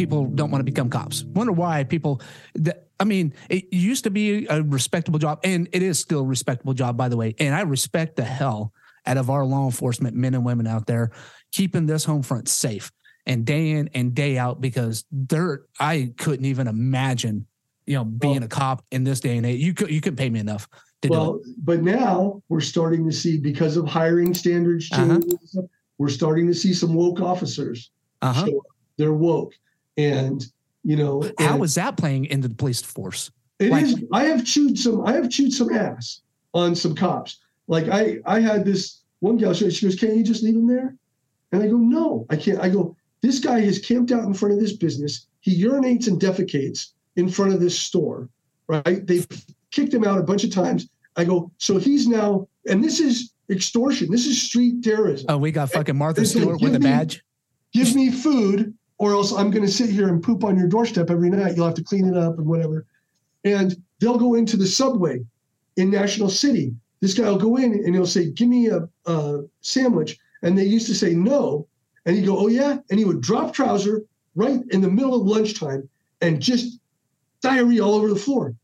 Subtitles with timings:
[0.00, 1.24] people don't want to become cops.
[1.24, 2.22] Wonder why people.
[2.54, 6.24] That, I mean, it used to be a respectable job, and it is still a
[6.24, 7.34] respectable job, by the way.
[7.38, 8.72] And I respect the hell
[9.04, 11.10] out of our law enforcement men and women out there
[11.52, 12.90] keeping this home front safe
[13.26, 15.62] and day in and day out because they're.
[15.78, 17.46] I couldn't even imagine,
[17.86, 19.60] you know, being well, a cop in this day and age.
[19.60, 20.66] You could you couldn't pay me enough.
[21.08, 25.56] well, but now we're starting to see because of hiring standards changes.
[25.56, 25.66] Uh-huh.
[25.98, 27.90] We're starting to see some woke officers.
[28.22, 28.46] Uh-huh.
[28.46, 28.62] So
[29.00, 29.54] they're woke,
[30.04, 30.46] and
[30.84, 33.30] you know how is that playing into the police force?
[33.58, 34.04] It like, is.
[34.12, 35.06] I have chewed some.
[35.06, 36.22] I have chewed some ass
[36.54, 37.38] on some cops.
[37.68, 39.52] Like I, I had this one gal.
[39.52, 40.96] She goes, "Can't you just leave him there?"
[41.52, 44.54] And I go, "No, I can't." I go, "This guy has camped out in front
[44.54, 45.26] of this business.
[45.40, 48.28] He urinates and defecates in front of this store.
[48.66, 49.06] Right?
[49.06, 49.26] They've
[49.70, 50.88] kicked him out a bunch of times.
[51.16, 54.10] I go, so he's now, and this is extortion.
[54.10, 55.26] This is street terrorism.
[55.28, 57.22] Oh, we got fucking Martha Stewart with a badge.
[57.72, 61.08] Give me food, or else I'm going to sit here and poop on your doorstep
[61.08, 61.56] every night.
[61.56, 62.84] You'll have to clean it up and whatever.
[63.44, 65.24] And they'll go into the subway
[65.78, 66.74] in National City.
[67.00, 70.18] This guy will go in and he'll say, Give me a, a sandwich.
[70.42, 71.66] And they used to say no.
[72.04, 72.76] And he'd go, Oh, yeah.
[72.90, 75.88] And he would drop trouser right in the middle of lunchtime
[76.20, 76.78] and just
[77.40, 78.54] diarrhea all over the floor.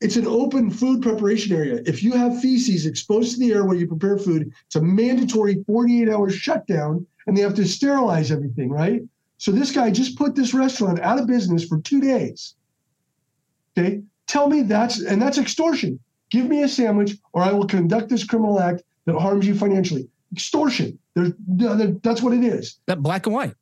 [0.00, 1.80] It's an open food preparation area.
[1.86, 5.62] If you have feces exposed to the air while you prepare food, it's a mandatory
[5.64, 9.02] 48 hour shutdown and they have to sterilize everything, right?
[9.46, 12.56] So this guy just put this restaurant out of business for two days.
[13.78, 14.02] Okay.
[14.26, 16.00] Tell me that's, and that's extortion.
[16.30, 20.08] Give me a sandwich or I will conduct this criminal act that harms you financially.
[20.32, 20.98] Extortion.
[21.14, 21.30] There's,
[22.02, 22.80] that's what it is.
[22.86, 23.54] That black and white.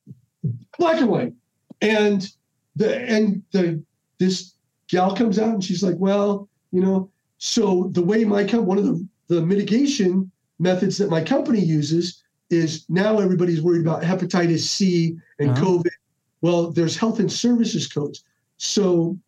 [0.78, 1.34] Black and white.
[1.82, 2.30] And
[2.76, 3.82] the, and the,
[4.16, 4.54] this
[4.88, 8.78] gal comes out and she's like, well, you know, so the way my company, one
[8.78, 14.60] of the, the mitigation methods that my company uses is now everybody's worried about hepatitis
[14.60, 15.64] C and uh-huh.
[15.64, 15.90] COVID.
[16.40, 18.24] Well, there's health and services codes.
[18.58, 19.18] So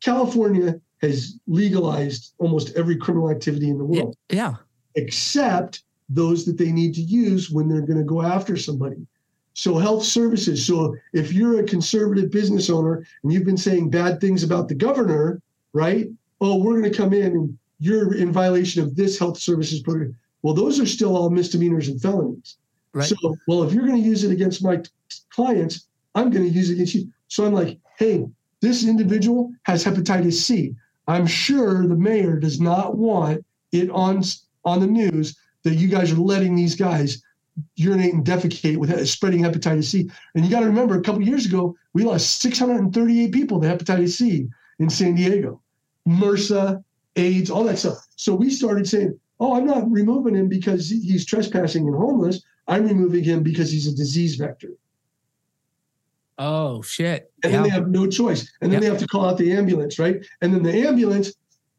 [0.00, 4.16] California has legalized almost every criminal activity in the world.
[4.28, 4.54] Yeah.
[4.94, 9.06] Except those that they need to use when they're going to go after somebody.
[9.54, 10.64] So health services.
[10.66, 14.74] So if you're a conservative business owner and you've been saying bad things about the
[14.74, 15.40] governor,
[15.72, 16.08] right?
[16.40, 20.16] Oh, we're going to come in and you're in violation of this health services program.
[20.42, 22.56] Well, those are still all misdemeanors and felonies.
[22.92, 23.06] Right.
[23.06, 24.82] So, well, if you're going to use it against my
[25.30, 27.12] clients, I'm going to use it against you.
[27.28, 28.26] So I'm like, hey,
[28.60, 30.74] this individual has hepatitis C.
[31.06, 34.22] I'm sure the mayor does not want it on
[34.64, 37.22] on the news that you guys are letting these guys
[37.76, 40.10] urinate and defecate with spreading hepatitis C.
[40.34, 44.10] And you got to remember, a couple years ago, we lost 638 people to hepatitis
[44.10, 45.60] C in San Diego,
[46.08, 46.82] MRSA,
[47.16, 48.06] AIDS, all that stuff.
[48.16, 52.42] So we started saying, oh, I'm not removing him because he's trespassing and homeless.
[52.68, 54.72] I'm removing him because he's a disease vector.
[56.38, 57.32] Oh shit!
[57.42, 57.58] And yeah.
[57.58, 58.80] then they have no choice, and then yep.
[58.80, 60.24] they have to call out the ambulance, right?
[60.40, 61.32] And then the ambulance,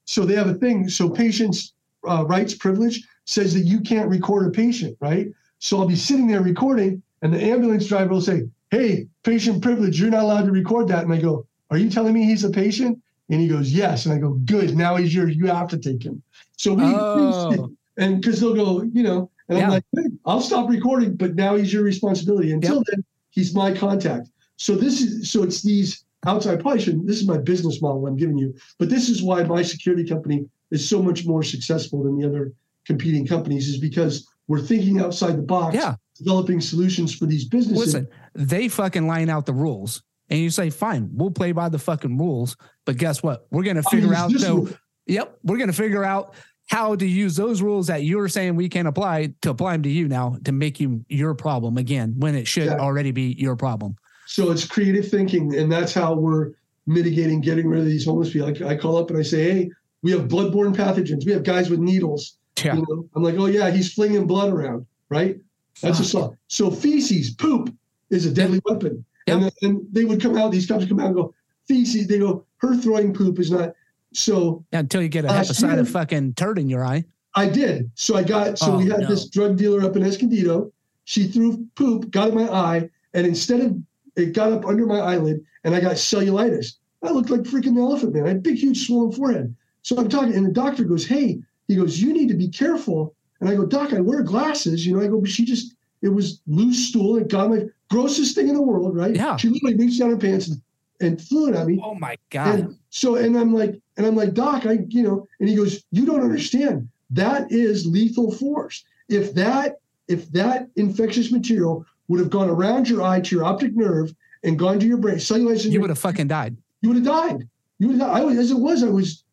[0.05, 0.89] so they have a thing.
[0.89, 1.73] So patients'
[2.07, 5.27] uh, rights privilege says that you can't record a patient, right?
[5.59, 9.99] So I'll be sitting there recording, and the ambulance driver will say, "Hey, patient privilege,
[9.99, 12.51] you're not allowed to record that." And I go, "Are you telling me he's a
[12.51, 14.75] patient?" And he goes, "Yes." And I go, "Good.
[14.75, 15.35] Now he's yours.
[15.35, 16.21] You have to take him."
[16.61, 17.71] So we, oh.
[17.97, 19.63] and because they'll go, you know, and yeah.
[19.63, 22.51] I'm like, hey, I'll stop recording, but now he's your responsibility.
[22.51, 22.83] Until yep.
[22.91, 24.29] then, he's my contact.
[24.57, 26.61] So this is so it's these outside.
[26.79, 27.07] Shouldn't.
[27.07, 30.45] This is my business model I'm giving you, but this is why my security company
[30.69, 32.53] is so much more successful than the other
[32.85, 33.67] competing companies.
[33.67, 35.95] Is because we're thinking outside the box, yeah.
[36.15, 37.95] developing solutions for these businesses.
[37.95, 41.79] Listen, they fucking line out the rules, and you say, "Fine, we'll play by the
[41.79, 42.55] fucking rules."
[42.85, 43.47] But guess what?
[43.49, 44.29] We're gonna figure out.
[44.33, 44.69] So,
[45.07, 46.35] yep, we're gonna figure out
[46.71, 49.89] how to use those rules that you're saying we can apply to apply them to
[49.89, 53.97] you now to make you your problem again when it should already be your problem.
[54.25, 56.51] So it's creative thinking, and that's how we're
[56.87, 58.47] mitigating getting rid of these homeless people.
[58.47, 59.71] I, I call up and I say, "Hey,
[60.01, 61.25] we have bloodborne pathogens.
[61.25, 62.75] We have guys with needles." Yeah.
[62.75, 63.09] You know?
[63.15, 65.37] I'm like, "Oh yeah, he's flinging blood around, right?"
[65.81, 66.05] That's Fuck.
[66.05, 66.37] a song.
[66.47, 67.75] So feces, poop
[68.11, 68.73] is a deadly yeah.
[68.73, 69.05] weapon.
[69.27, 70.51] And, then, they would come out.
[70.51, 71.33] These cops would come out and go,
[71.67, 73.73] "Feces." They go, "Her throwing poop is not."
[74.13, 77.05] So yeah, until you get a side of fucking turd in your eye.
[77.35, 77.91] I did.
[77.95, 78.57] So I got.
[78.57, 79.07] So oh, we had no.
[79.07, 80.71] this drug dealer up in Escondido.
[81.05, 83.77] She threw poop, got in my eye, and instead of
[84.15, 86.73] it got up under my eyelid, and I got cellulitis.
[87.03, 88.25] I looked like freaking the elephant man.
[88.25, 89.55] I had big, huge, swollen forehead.
[89.81, 93.15] So I'm talking, and the doctor goes, "Hey," he goes, "You need to be careful."
[93.39, 96.09] And I go, "Doc, I wear glasses." You know, I go, "But she just." It
[96.09, 97.17] was loose stool.
[97.17, 99.15] It got my grossest thing in the world, right?
[99.15, 99.35] Yeah.
[99.35, 100.59] She literally reached down her pants and,
[101.01, 101.81] and threw it at me.
[101.83, 102.59] Oh my god!
[102.59, 105.83] And so, and I'm like, and I'm like, Doc, I, you know, and he goes,
[105.91, 106.87] you don't understand.
[107.09, 108.83] That is lethal force.
[109.09, 113.75] If that, if that infectious material would have gone around your eye to your optic
[113.75, 114.13] nerve
[114.43, 115.69] and gone to your brain, cellulite.
[115.69, 116.57] You would have fucking died.
[116.81, 117.47] You would have died.
[117.79, 118.21] You would have died.
[118.21, 119.23] I was, as it was, I was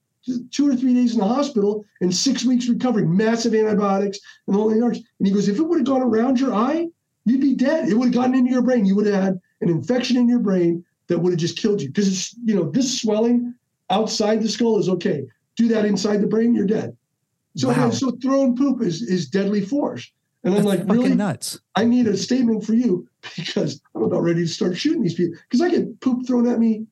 [0.51, 4.69] two or three days in the hospital and six weeks recovering, massive antibiotics and all
[4.69, 4.91] the whole.
[4.91, 6.89] And he goes, if it would have gone around your eye,
[7.25, 7.89] you'd be dead.
[7.89, 8.85] It would have gotten into your brain.
[8.85, 11.89] You would have had an infection in your brain that would have just killed you.
[11.89, 13.55] Because it's, you know, this swelling
[13.91, 15.27] outside the skull is okay.
[15.57, 16.97] Do that inside the brain, you're dead.
[17.57, 17.91] So, wow.
[17.91, 20.11] so throwing poop is is deadly force.
[20.45, 21.59] And I'm like, really nuts.
[21.75, 25.39] I need a statement for you because I'm about ready to start shooting these people
[25.49, 26.87] because I get poop thrown at me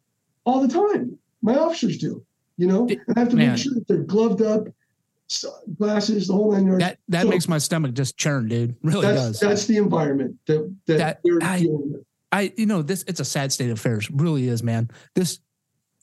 [0.44, 1.18] all the time.
[1.42, 2.24] My officers do,
[2.56, 3.50] you know, and I have to Man.
[3.50, 4.66] make sure that they're gloved up,
[5.78, 6.82] glasses, the whole nine yards.
[6.82, 8.74] That that so, makes my stomach just churn, dude.
[8.82, 9.40] Really that's, does.
[9.40, 12.04] That's the environment that that, that they're I, dealing with.
[12.36, 14.10] I, you know, this it's a sad state of affairs.
[14.10, 14.90] Really is, man.
[15.14, 15.40] This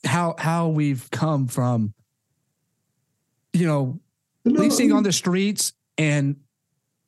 [0.04, 1.94] how how we've come from,
[3.52, 4.00] you know,
[4.44, 6.36] policing on the streets and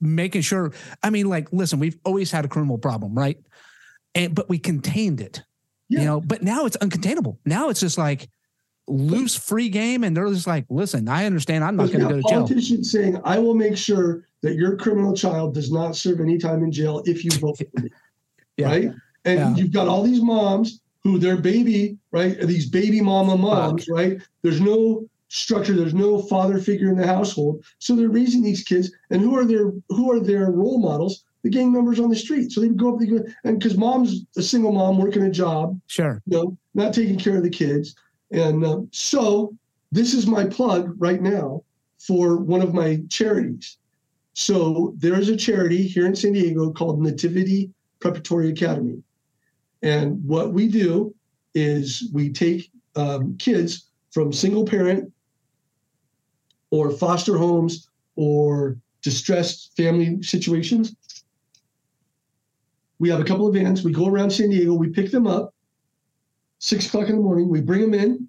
[0.01, 0.73] making sure.
[1.03, 3.37] I mean, like, listen, we've always had a criminal problem, right?
[4.15, 5.43] And but we contained it,
[5.89, 5.99] yeah.
[6.01, 6.21] you know.
[6.21, 7.39] But now it's uncontainable.
[7.45, 8.29] Now it's just like
[8.87, 11.65] loose, free game, and they're just like, listen, I understand.
[11.65, 12.43] I'm not going to go to jail.
[12.43, 16.63] Politicians saying, I will make sure that your criminal child does not serve any time
[16.63, 17.91] in jail if you vote for me.
[18.57, 18.67] yeah.
[18.69, 18.93] Right?
[19.27, 19.55] And yeah.
[19.57, 22.41] you've got all these moms who their baby, right?
[22.41, 23.97] These baby mama moms, Fuck.
[23.97, 24.23] right?
[24.43, 28.93] There's no structure there's no father figure in the household so they're raising these kids
[29.11, 32.53] and who are their who are their role models the gang members on the street
[32.53, 35.31] so they would go up they go, and because mom's a single mom working a
[35.31, 37.97] job sure you know not taking care of the kids
[38.31, 39.53] and uh, so
[39.91, 41.63] this is my plug right now
[41.99, 43.79] for one of my charities
[44.35, 47.69] so there's a charity here in san diego called nativity
[47.99, 49.03] preparatory academy
[49.83, 51.15] and what we do
[51.55, 55.13] is we take um, kids from single parent
[56.71, 60.97] or foster homes or distressed family situations.
[62.99, 63.85] We have a couple of vans.
[63.85, 64.75] We go around San Diego.
[64.75, 65.55] We pick them up
[66.59, 67.49] six o'clock in the morning.
[67.49, 68.29] We bring them in.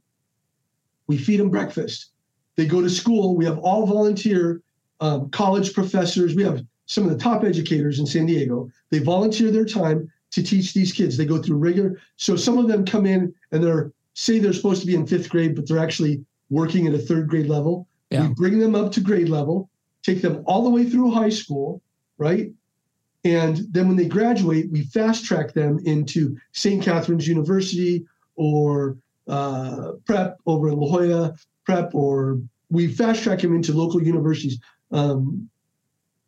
[1.08, 2.12] We feed them breakfast.
[2.58, 3.36] They go to school.
[3.38, 4.62] We have all volunteer
[5.00, 6.36] um, college professors.
[6.36, 8.70] We have some of the top educators in San Diego.
[8.90, 11.18] They volunteer their time to teach these kids.
[11.18, 12.00] They go through rigor.
[12.18, 15.30] So some of them come in and they're say they're supposed to be in fifth
[15.30, 17.88] grade, but they're actually working at a third grade level.
[18.10, 18.28] Yeah.
[18.28, 19.70] We bring them up to grade level,
[20.02, 21.84] take them all the way through high school,
[22.18, 22.52] right?
[23.24, 26.84] And then when they graduate, we fast track them into St.
[26.84, 28.98] Catherine's University or
[29.28, 31.36] uh, prep over in La Jolla
[31.66, 32.40] prep, or
[32.70, 34.58] we fast track them into local universities.
[34.92, 35.50] Um,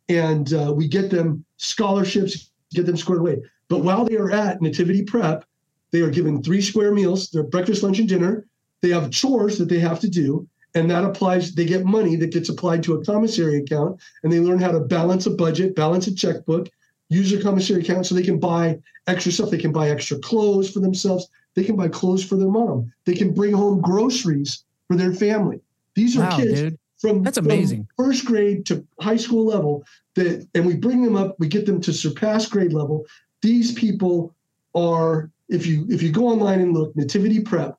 [0.08, 3.38] and uh, we get them scholarships, get them squared away.
[3.70, 5.46] But while they are at Nativity Prep,
[5.90, 8.46] they are given three square meals, their breakfast, lunch, and dinner.
[8.82, 12.30] They have chores that they have to do and that applies they get money that
[12.30, 16.06] gets applied to a commissary account and they learn how to balance a budget balance
[16.06, 16.68] a checkbook
[17.10, 19.50] use their commissary account so they can buy extra stuff.
[19.50, 21.28] They can buy extra clothes for themselves.
[21.54, 22.90] They can buy clothes for their mom.
[23.04, 25.60] They can bring home groceries for their family.
[25.94, 26.78] These are wow, kids dude.
[26.98, 27.86] from that's amazing.
[27.96, 29.84] from first grade to high school level
[30.14, 33.04] that and we bring them up we get them to surpass grade level
[33.42, 34.34] these people
[34.74, 37.78] are if you if you go online and look nativity prep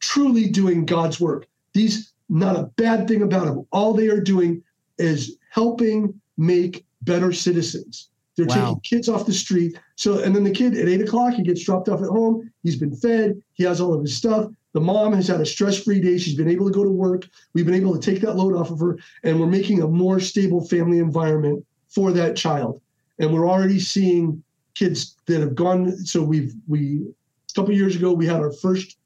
[0.00, 1.46] truly doing god's work
[1.78, 3.66] these, not a bad thing about them.
[3.70, 4.62] All they are doing
[4.98, 8.08] is helping make better citizens.
[8.36, 8.54] They're wow.
[8.54, 9.78] taking kids off the street.
[9.96, 12.50] So, and then the kid at eight o'clock, he gets dropped off at home.
[12.62, 13.40] He's been fed.
[13.54, 14.50] He has all of his stuff.
[14.72, 16.18] The mom has had a stress-free day.
[16.18, 17.26] She's been able to go to work.
[17.54, 20.20] We've been able to take that load off of her, and we're making a more
[20.20, 22.80] stable family environment for that child.
[23.18, 24.42] And we're already seeing
[24.78, 25.96] kids that have gone.
[26.04, 27.02] So we've we
[27.50, 28.96] a couple years ago we had our first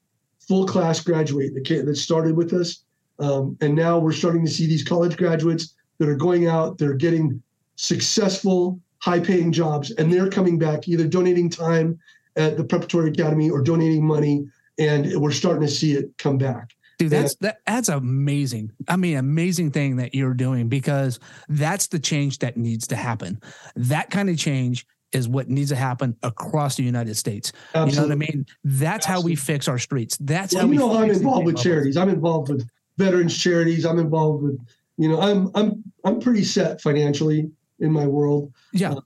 [0.41, 2.85] full class graduate that, that started with us.
[3.19, 6.95] Um, and now we're starting to see these college graduates that are going out, they're
[6.95, 7.43] getting
[7.77, 11.99] successful, high paying jobs, and they're coming back either donating time
[12.37, 14.47] at the preparatory academy or donating money.
[14.79, 16.71] And we're starting to see it come back.
[16.99, 18.73] Dude, that's that that's amazing.
[18.89, 23.41] I mean, amazing thing that you're doing because that's the change that needs to happen.
[23.75, 27.53] That kind of change is what needs to happen across the United States.
[27.75, 27.93] Absolutely.
[27.93, 28.47] You know what I mean?
[28.65, 29.23] That's Absolutely.
[29.23, 30.17] how we fix our streets.
[30.19, 31.97] That's well, how you we know I'm involved with charities.
[31.97, 33.85] I'm involved with veterans charities.
[33.85, 34.59] I'm involved with
[34.99, 37.51] you know I'm I'm I'm pretty set financially
[37.81, 38.53] in my world.
[38.73, 38.93] Yeah.
[38.93, 39.01] Uh,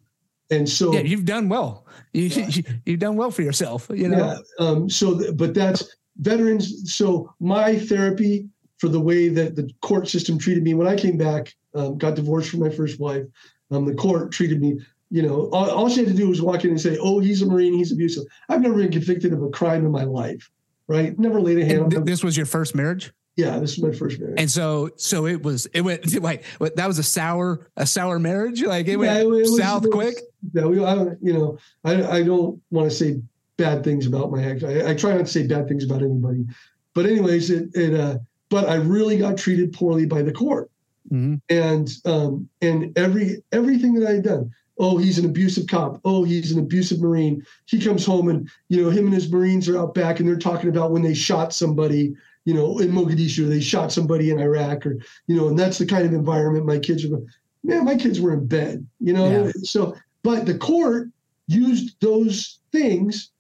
[0.51, 1.87] and so yeah, you've done well.
[2.13, 2.49] You, yeah.
[2.85, 3.91] you have done well for yourself.
[3.93, 4.19] You know.
[4.59, 4.65] Yeah.
[4.65, 6.95] Um, so, th- but that's veterans.
[6.95, 8.49] So my therapy
[8.79, 12.15] for the way that the court system treated me when I came back, um, got
[12.15, 13.25] divorced from my first wife.
[13.71, 14.79] Um, the court treated me
[15.11, 17.43] you know, all, all, she had to do was walk in and say, "Oh, he's
[17.43, 17.75] a Marine.
[17.75, 20.51] He's abusive." I've never been convicted of a crime in my life,
[20.89, 21.17] right?
[21.19, 22.05] Never laid a hand on him.
[22.05, 23.13] This was your first marriage.
[23.37, 24.41] Yeah, this was my first marriage.
[24.41, 25.67] And so, so it was.
[25.67, 28.63] It went like that was a sour, a sour marriage.
[28.63, 30.17] Like it went yeah, it, it south was, quick.
[30.55, 33.21] Yeah, we, I don't, you know, I, I don't want to say
[33.57, 34.65] bad things about my ex.
[34.65, 36.47] I, I try not to say bad things about anybody,
[36.95, 40.71] but anyways, it, it uh, but I really got treated poorly by the court,
[41.13, 41.41] Mhm.
[41.49, 44.51] and um, and every everything that I had done.
[44.79, 46.01] Oh, he's an abusive cop.
[46.05, 47.45] Oh, he's an abusive Marine.
[47.65, 50.37] He comes home and you know him and his Marines are out back and they're
[50.37, 52.15] talking about when they shot somebody,
[52.45, 55.87] you know, in Mogadishu, they shot somebody in Iraq, or you know, and that's the
[55.87, 57.23] kind of environment my kids were.
[57.65, 59.47] Man, my kids were in bed, you know.
[59.47, 59.53] Yeah.
[59.63, 61.09] So, but the court
[61.49, 63.31] used those things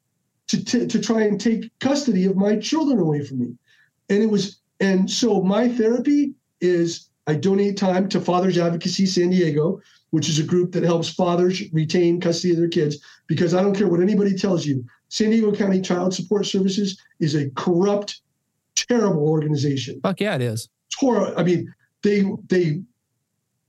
[0.48, 3.54] to, t- to try and take custody of my children away from me.
[4.08, 9.30] And it was, and so my therapy is I donate time to Fathers Advocacy San
[9.30, 12.98] Diego, which is a group that helps fathers retain custody of their kids.
[13.26, 17.34] Because I don't care what anybody tells you, San Diego County Child Support Services is
[17.34, 18.20] a corrupt,
[18.74, 20.00] terrible organization.
[20.02, 20.68] Fuck yeah, it is.
[20.90, 21.72] Tor- I mean,
[22.02, 22.80] they they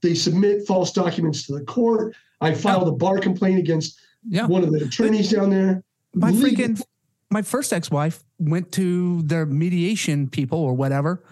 [0.00, 2.14] they submit false documents to the court.
[2.40, 4.46] I filed a bar complaint against Yeah.
[4.46, 5.82] one of the attorneys down there.
[6.14, 6.82] my Legal- freaking
[7.30, 11.22] my first ex-wife went to their mediation people or whatever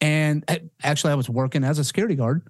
[0.00, 2.42] and uh, actually i was working as a security guard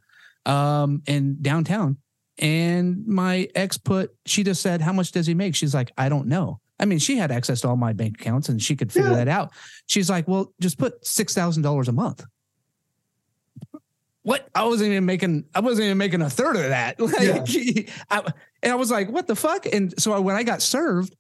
[0.47, 1.99] um in downtown
[2.39, 6.09] and my ex put she just said how much does he make she's like i
[6.09, 8.91] don't know i mean she had access to all my bank accounts and she could
[8.93, 9.17] figure Yeah.
[9.17, 9.53] that out
[9.87, 12.25] she's like well just put $6000 a month
[14.23, 18.23] what i wasn't even making i wasn't even making a third of that like I,
[18.63, 21.15] and i was like what the fuck and so when i got served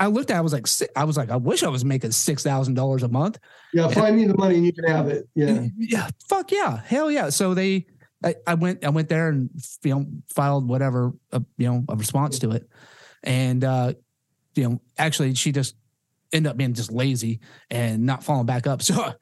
[0.00, 0.34] I looked at.
[0.34, 3.04] it, I was like, I was like, I wish I was making six thousand dollars
[3.04, 3.38] a month.
[3.72, 5.28] Yeah, find me the money and you can have it.
[5.36, 5.66] Yeah.
[5.78, 7.28] yeah, fuck yeah, hell yeah.
[7.28, 7.86] So they,
[8.24, 9.50] I, I went, I went there and
[9.82, 12.68] you know filed whatever, uh, you know, a response to it,
[13.22, 13.94] and uh,
[14.54, 15.76] you know, actually she just
[16.32, 18.82] ended up being just lazy and not following back up.
[18.92, 19.12] So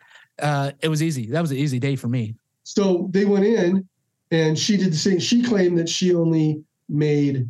[0.40, 1.26] uh, it was easy.
[1.26, 2.34] That was an easy day for me.
[2.64, 3.86] So they went in
[4.30, 5.18] and she did the same.
[5.18, 7.46] She claimed that she only made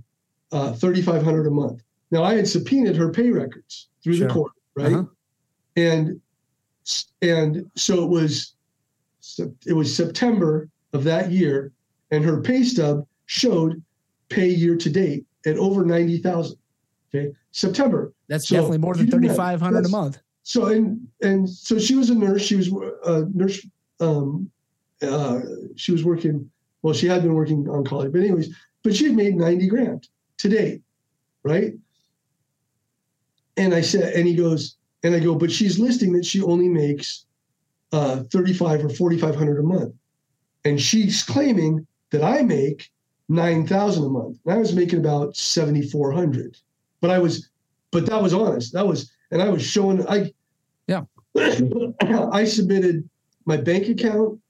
[0.51, 1.83] uh, 3500 a month.
[2.11, 4.27] Now I had subpoenaed her pay records through Sure.
[4.27, 4.93] the court, right?
[4.93, 5.05] Uh-huh.
[5.77, 6.21] And
[7.23, 8.55] and so it was
[9.67, 11.73] it was September of that year,
[12.11, 13.83] and her pay stub showed
[14.29, 16.57] pay year to date at over 90,000.
[17.13, 18.13] Okay, September.
[18.29, 19.27] That's So definitely more than you do that.
[19.27, 20.19] thirty five hundred a month.
[20.45, 22.43] So and and so she was a nurse.
[22.43, 22.69] She was
[23.05, 23.67] a nurse.
[23.99, 24.51] Um,
[25.03, 25.41] uh,
[25.77, 26.49] she was working.
[26.83, 28.55] Well, she had been working on college, but anyways,
[28.85, 30.83] but she had made ninety grand to date,
[31.43, 31.73] right?
[33.57, 36.69] And I said, and he goes, and I go, but she's listing that she only
[36.69, 37.27] makes
[37.93, 39.95] uh, thirty-five or forty-five hundred a month,
[40.65, 42.91] and she's claiming that I make
[43.29, 44.39] nine thousand a month.
[44.45, 46.57] And I was making about seventy-four hundred,
[47.01, 47.51] but I was,
[47.91, 48.73] but that was honest.
[48.73, 50.07] That was, and I was showing.
[50.09, 50.33] I
[50.87, 51.05] Yeah.
[52.33, 53.09] I submitted
[53.47, 54.41] my bank account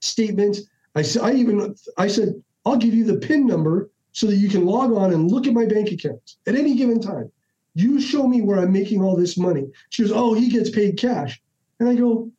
[0.00, 0.62] statements.
[0.94, 2.34] I said, I even, I said,
[2.64, 5.52] I'll give you the PIN number so that you can log on and look at
[5.52, 7.30] my bank accounts at any given time.
[7.74, 9.66] You show me where I'm making all this money.
[9.90, 11.42] She goes, oh, he gets paid cash.
[11.80, 12.30] And I go,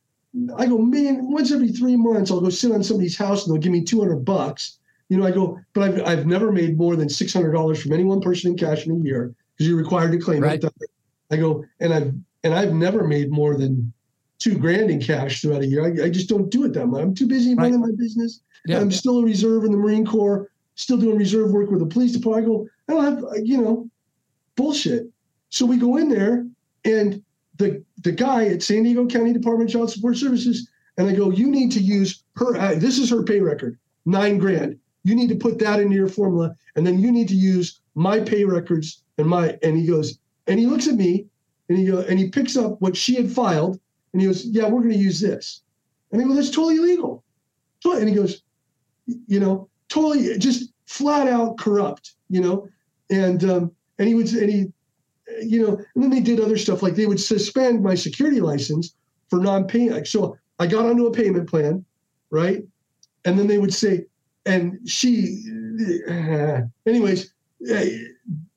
[0.57, 3.61] I go, man, once every three months, I'll go sit on somebody's house and they'll
[3.61, 4.77] give me 200 bucks.
[5.09, 8.21] You know, I go, but I've, I've never made more than $600 from any one
[8.21, 10.61] person in cash in a year because you're required to claim Right.
[10.63, 10.73] it.
[11.31, 12.13] I go, and I've,
[12.43, 13.93] and I've never made more than
[14.39, 15.83] two grand in cash throughout a year.
[15.85, 17.01] I, I just don't do it that much.
[17.01, 17.65] I'm too busy Right.
[17.65, 18.41] running my business.
[18.65, 18.79] Yeah.
[18.79, 22.11] I'm still a reserve in the Marine Corps, still doing reserve work with the police
[22.11, 22.45] department.
[22.45, 23.03] I go, I don't
[23.35, 23.89] have, you know,
[24.55, 25.07] bullshit.
[25.49, 26.45] So we go in there,
[26.83, 27.23] and
[27.57, 31.31] the the guy at San Diego County Department of Child Support Services, and I go,
[31.31, 32.55] you need to use her.
[32.57, 34.77] uh, This is her pay record, nine grand.
[35.03, 38.19] You need to put that into your formula, and then you need to use my
[38.19, 39.57] pay records and my.
[39.63, 41.27] And he goes, and he looks at me,
[41.69, 43.79] and he go, and he picks up what she had filed,
[44.13, 45.61] and he goes, yeah, we're going to use this.
[46.11, 47.23] And I go, that's totally illegal.
[47.81, 48.41] Totally- And he goes,
[49.27, 52.67] you know, totally just flat out corrupt, you know,
[53.09, 54.73] and um, and he would and he,
[55.41, 58.95] you know, and then they did other stuff like they would suspend my security license
[59.29, 60.07] for non-payment.
[60.07, 61.83] So I got onto a payment plan,
[62.29, 62.63] right,
[63.25, 64.05] and then they would say,
[64.45, 65.43] and she,
[66.85, 67.33] anyways,
[67.69, 67.97] eh,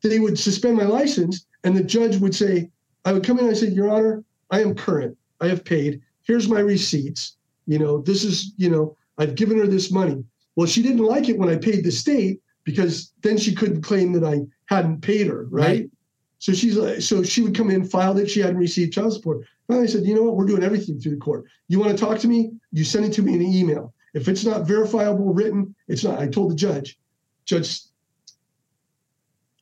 [0.02, 2.70] they would suspend my license, and the judge would say,
[3.04, 5.16] I would come in and I said, Your Honor, I am current.
[5.40, 6.00] I have paid.
[6.22, 7.36] Here's my receipts.
[7.66, 10.24] You know, this is, you know, I've given her this money.
[10.56, 14.12] Well, she didn't like it when I paid the state because then she couldn't claim
[14.12, 15.66] that I hadn't paid her, right?
[15.66, 15.90] Right.
[16.38, 19.46] So she's like, so she would come in, file that she hadn't received child support.
[19.68, 20.36] And I said, you know what?
[20.36, 21.44] We're doing everything through the court.
[21.68, 22.52] You want to talk to me?
[22.72, 23.92] You send it to me in an email.
[24.14, 26.18] If it's not verifiable, written, it's not.
[26.18, 26.98] I told the judge.
[27.44, 27.82] Judge,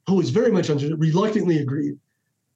[0.06, 1.98] who was very much under, reluctantly agreed.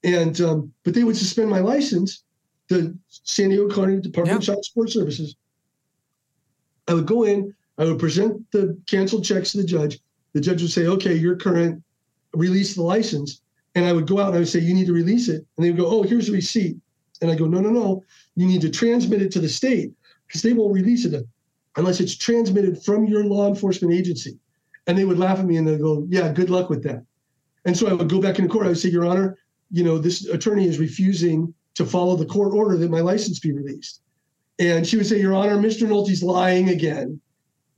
[0.03, 2.23] And um, but they would suspend my license.
[2.69, 5.35] The San Diego County Department of Child Support Services.
[6.87, 7.53] I would go in.
[7.77, 9.99] I would present the canceled checks to the judge.
[10.33, 11.83] The judge would say, "Okay, you're current.
[12.33, 13.41] Release the license."
[13.75, 15.45] And I would go out and I would say, you need to release it.
[15.55, 16.77] And they would go, oh, here's the receipt.
[17.21, 18.03] And I go, no, no, no.
[18.35, 19.91] You need to transmit it to the state
[20.27, 21.25] because they won't release it
[21.77, 24.37] unless it's transmitted from your law enforcement agency.
[24.87, 27.05] And they would laugh at me and they'd go, yeah, good luck with that.
[27.65, 28.65] And so I would go back into court.
[28.65, 29.37] I would say, Your Honor,
[29.69, 33.51] you know, this attorney is refusing to follow the court order that my license be
[33.51, 34.01] released.
[34.59, 35.87] And she would say, Your Honor, Mr.
[35.87, 37.21] Nulty's lying again.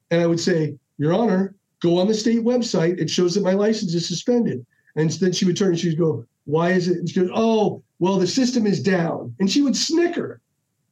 [0.09, 2.99] And I would say, Your Honor, go on the state website.
[2.99, 4.65] It shows that my license is suspended.
[4.95, 6.97] And then she would turn and she would go, Why is it?
[6.97, 9.35] And she goes, Oh, well, the system is down.
[9.39, 10.41] And she would snicker,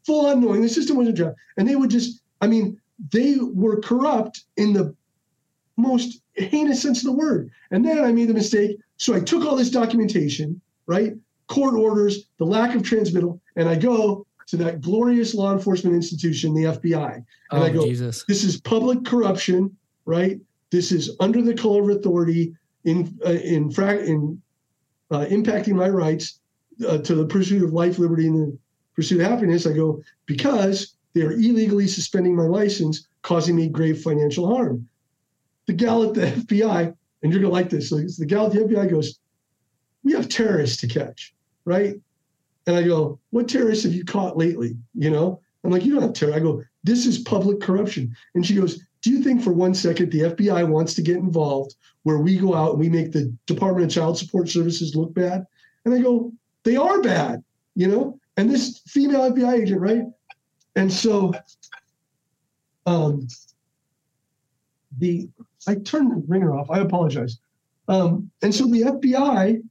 [0.06, 1.36] full on knowing the system wasn't down.
[1.58, 2.80] And they would just, I mean,
[3.12, 4.96] they were corrupt in the
[5.78, 7.52] most heinous sense of the word.
[7.72, 8.78] And then I made the mistake.
[8.98, 11.14] So I took all this documentation, right?
[11.48, 16.54] Court orders, the lack of transmittal, and I go to that glorious law enforcement institution,
[16.54, 17.16] the FBI.
[17.16, 18.24] And oh, I go, Jesus.
[18.28, 20.40] this is public corruption, right?
[20.72, 24.42] This is under the color of authority in uh, in, fra- in
[25.12, 26.40] uh, impacting my rights
[26.88, 28.58] uh, to the pursuit of life, liberty, and the
[28.96, 29.68] pursuit of happiness.
[29.68, 34.88] I go because they are illegally suspending my license, causing me grave financial harm.
[35.68, 37.90] The gal at the FBI, and you're gonna like this.
[37.90, 39.20] So the gal at the FBI goes,
[40.04, 41.34] "We have terrorists to catch,
[41.66, 42.00] right?"
[42.68, 46.04] And I go, "What terrorists have you caught lately?" You know, I'm like, "You don't
[46.04, 49.52] have terror." I go, "This is public corruption," and she goes, do you think for
[49.52, 53.12] one second the FBI wants to get involved where we go out and we make
[53.12, 55.46] the Department of Child Support Services look bad?
[55.86, 56.32] And I go,
[56.64, 57.44] they are bad,
[57.76, 58.20] you know?
[58.38, 60.04] And this female FBI agent, right?
[60.76, 61.34] And so
[62.86, 63.28] um
[64.98, 65.30] the
[65.68, 66.70] I turned the ringer off.
[66.70, 67.38] I apologize.
[67.88, 69.62] Um, and so the FBI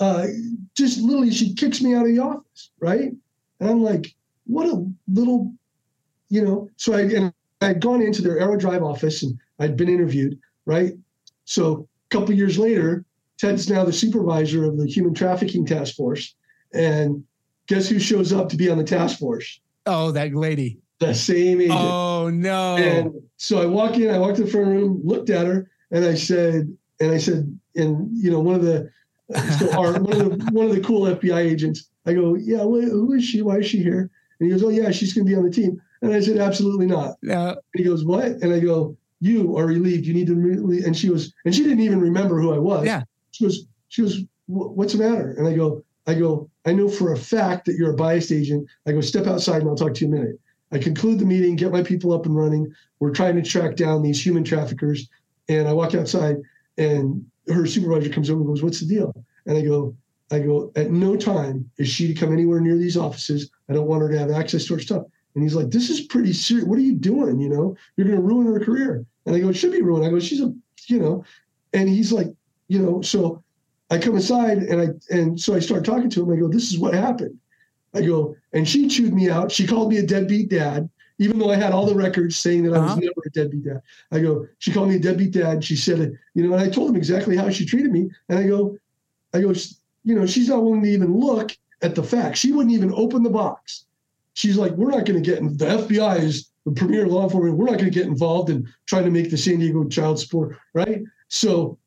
[0.00, 0.26] uh
[0.74, 3.12] just literally she kicks me out of the office, right?
[3.60, 4.14] And I'm like,
[4.46, 5.52] what a little,
[6.28, 9.88] you know, so I and I'd gone into their Aero Drive office and I'd been
[9.88, 10.92] interviewed, right?
[11.44, 13.04] So a couple years later,
[13.38, 16.34] Ted's now the supervisor of the Human Trafficking Task Force.
[16.72, 17.24] And
[17.66, 19.60] guess who shows up to be on the task force?
[19.86, 20.78] Oh, that lady.
[20.98, 21.78] The same agent.
[21.78, 22.76] Oh no.
[22.76, 26.04] And so I walk in, I walked to the front room, looked at her, and
[26.04, 28.90] I said, and I said, and you know, one of the
[29.34, 32.58] uh, so our, one of the one of the cool FBI agents, I go, yeah,
[32.58, 33.42] who is she?
[33.42, 34.10] Why is she here?
[34.38, 35.80] And he goes, oh yeah, she's gonna be on the team.
[36.04, 37.14] And I said, absolutely not.
[37.74, 38.24] He goes, what?
[38.24, 40.06] And I go, you are relieved.
[40.06, 40.84] You need to really.
[40.84, 42.86] And she was, and she didn't even remember who I was.
[42.86, 43.02] Yeah.
[43.30, 45.34] She was, she goes, what's the matter?
[45.38, 48.68] And I go, I go, I know for a fact that you're a biased agent.
[48.86, 50.40] I go, step outside and I'll talk to you in a minute.
[50.72, 52.72] I conclude the meeting, get my people up and running.
[52.98, 55.08] We're trying to track down these human traffickers.
[55.48, 56.36] And I walk outside
[56.76, 59.14] and her supervisor comes over and goes, what's the deal?
[59.46, 59.94] And I go,
[60.30, 63.50] I go, at no time is she to come anywhere near these offices.
[63.68, 65.04] I don't want her to have access to her stuff.
[65.34, 66.66] And he's like, this is pretty serious.
[66.66, 67.40] What are you doing?
[67.40, 69.04] You know, you're going to ruin her career.
[69.26, 70.06] And I go, it should be ruined.
[70.06, 70.54] I go, she's a,
[70.86, 71.24] you know,
[71.72, 72.28] and he's like,
[72.68, 73.42] you know, so
[73.90, 76.32] I come aside and I, and so I start talking to him.
[76.32, 77.38] I go, this is what happened.
[77.94, 79.52] I go, and she chewed me out.
[79.52, 82.74] She called me a deadbeat dad, even though I had all the records saying that
[82.74, 83.00] I was uh-huh.
[83.00, 83.82] never a deadbeat dad.
[84.10, 85.64] I go, she called me a deadbeat dad.
[85.64, 88.10] She said it, you know, and I told him exactly how she treated me.
[88.28, 88.76] And I go,
[89.32, 89.52] I go,
[90.04, 92.40] you know, she's not willing to even look at the facts.
[92.40, 93.86] She wouldn't even open the box
[94.34, 95.56] she's like, we're not going to get in.
[95.56, 97.56] The FBI is the premier law enforcement.
[97.56, 100.58] We're not going to get involved in trying to make the San Diego child support
[100.74, 101.02] right.
[101.28, 101.78] So,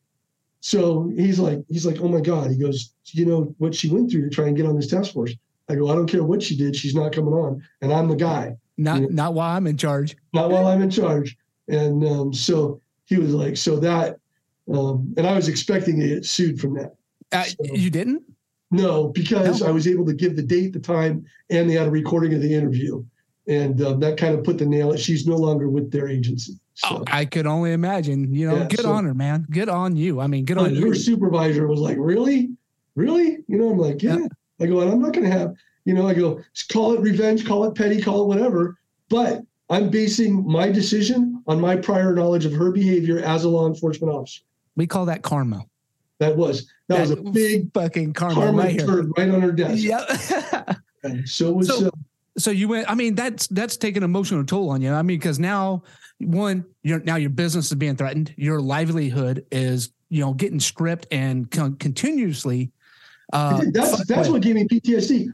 [0.61, 2.49] so he's like, he's like, oh my god.
[2.49, 5.13] He goes, you know what she went through to try and get on this task
[5.13, 5.33] force.
[5.69, 6.75] I go, I don't care what she did.
[6.75, 8.55] She's not coming on, and I'm the guy.
[8.77, 9.07] Not you know?
[9.11, 10.15] not while I'm in charge.
[10.33, 11.37] Not while I'm in charge.
[11.67, 14.17] And um, so he was like, so that,
[14.73, 16.95] um, and I was expecting to get sued from that.
[17.33, 18.23] Uh, so, you didn't?
[18.69, 19.67] No, because no.
[19.67, 22.41] I was able to give the date, the time, and they had a recording of
[22.41, 23.03] the interview,
[23.47, 24.91] and um, that kind of put the nail.
[24.91, 26.59] It, she's no longer with their agency.
[26.73, 26.87] So.
[26.91, 28.33] Oh, I could only imagine.
[28.33, 29.47] You know, yeah, good so, on her, man.
[29.49, 30.19] Good on you.
[30.19, 30.95] I mean, good on her you.
[30.95, 32.49] supervisor was like, "Really,
[32.95, 34.27] really?" You know, I'm like, "Yeah." yeah.
[34.59, 37.63] I go, "I'm not going to have." You know, I go, "Call it revenge, call
[37.63, 38.77] it petty, call it whatever,"
[39.09, 43.67] but I'm basing my decision on my prior knowledge of her behavior as a law
[43.67, 44.41] enforcement officer.
[44.75, 45.65] We call that karma.
[46.19, 49.51] That was that, that was a big fucking karma, karma right, turd right on her
[49.51, 49.83] desk.
[49.83, 50.75] Yeah.
[51.25, 51.67] so was.
[51.67, 51.91] So, uh,
[52.37, 52.89] so you went.
[52.89, 54.91] I mean, that's that's taken emotional toll on you.
[54.91, 55.83] I mean, because now
[56.19, 58.33] one, you're now your business is being threatened.
[58.37, 62.71] Your livelihood is you know getting stripped and con- continuously.
[63.33, 65.27] Uh, that's that's what gave me PTSD.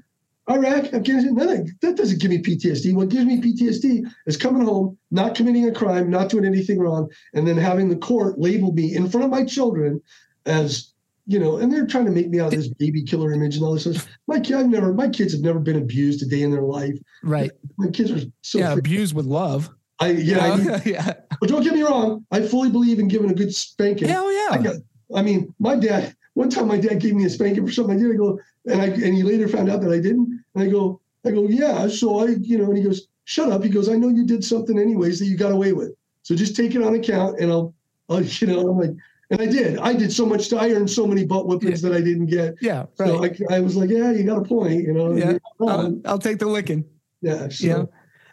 [0.49, 1.71] Iraq, Afghanistan, nothing.
[1.81, 2.93] That doesn't give me PTSD.
[2.93, 7.09] What gives me PTSD is coming home, not committing a crime, not doing anything wrong,
[7.33, 10.01] and then having the court label me in front of my children
[10.45, 10.93] as
[11.25, 13.63] you know, and they're trying to make me out of this baby killer image and
[13.63, 14.07] all this stuff.
[14.27, 16.97] My kid, I've never, my kids have never been abused a day in their life.
[17.23, 17.51] Right.
[17.77, 19.69] My kids are so yeah, abused with love.
[19.99, 21.13] I yeah, I mean, yeah.
[21.39, 24.09] But don't get me wrong, I fully believe in giving a good spanking.
[24.09, 24.49] Hell yeah.
[24.51, 24.75] I, got,
[25.15, 27.99] I mean, my dad, one time my dad gave me a spanking for something I
[27.99, 28.11] did.
[28.11, 30.43] I go, and I and he later found out that I didn't.
[30.55, 31.87] And I go, I go, yeah.
[31.87, 33.63] So I, you know, and he goes, shut up.
[33.63, 35.93] He goes, I know you did something anyways that you got away with.
[36.23, 37.73] So just take it on account, and I'll,
[38.09, 38.95] I'll, you know, I'm like,
[39.33, 39.77] and I did.
[39.79, 40.51] I did so much.
[40.53, 41.89] I earned so many butt whippings yeah.
[41.89, 42.55] that I didn't get.
[42.61, 43.35] Yeah, right.
[43.35, 44.83] So I, I, was like, yeah, you got a point.
[44.83, 45.13] You know.
[45.13, 45.37] Yeah.
[45.61, 46.85] I'll, I'll, take the licking.
[47.21, 47.49] Yeah.
[47.49, 47.83] So, yeah.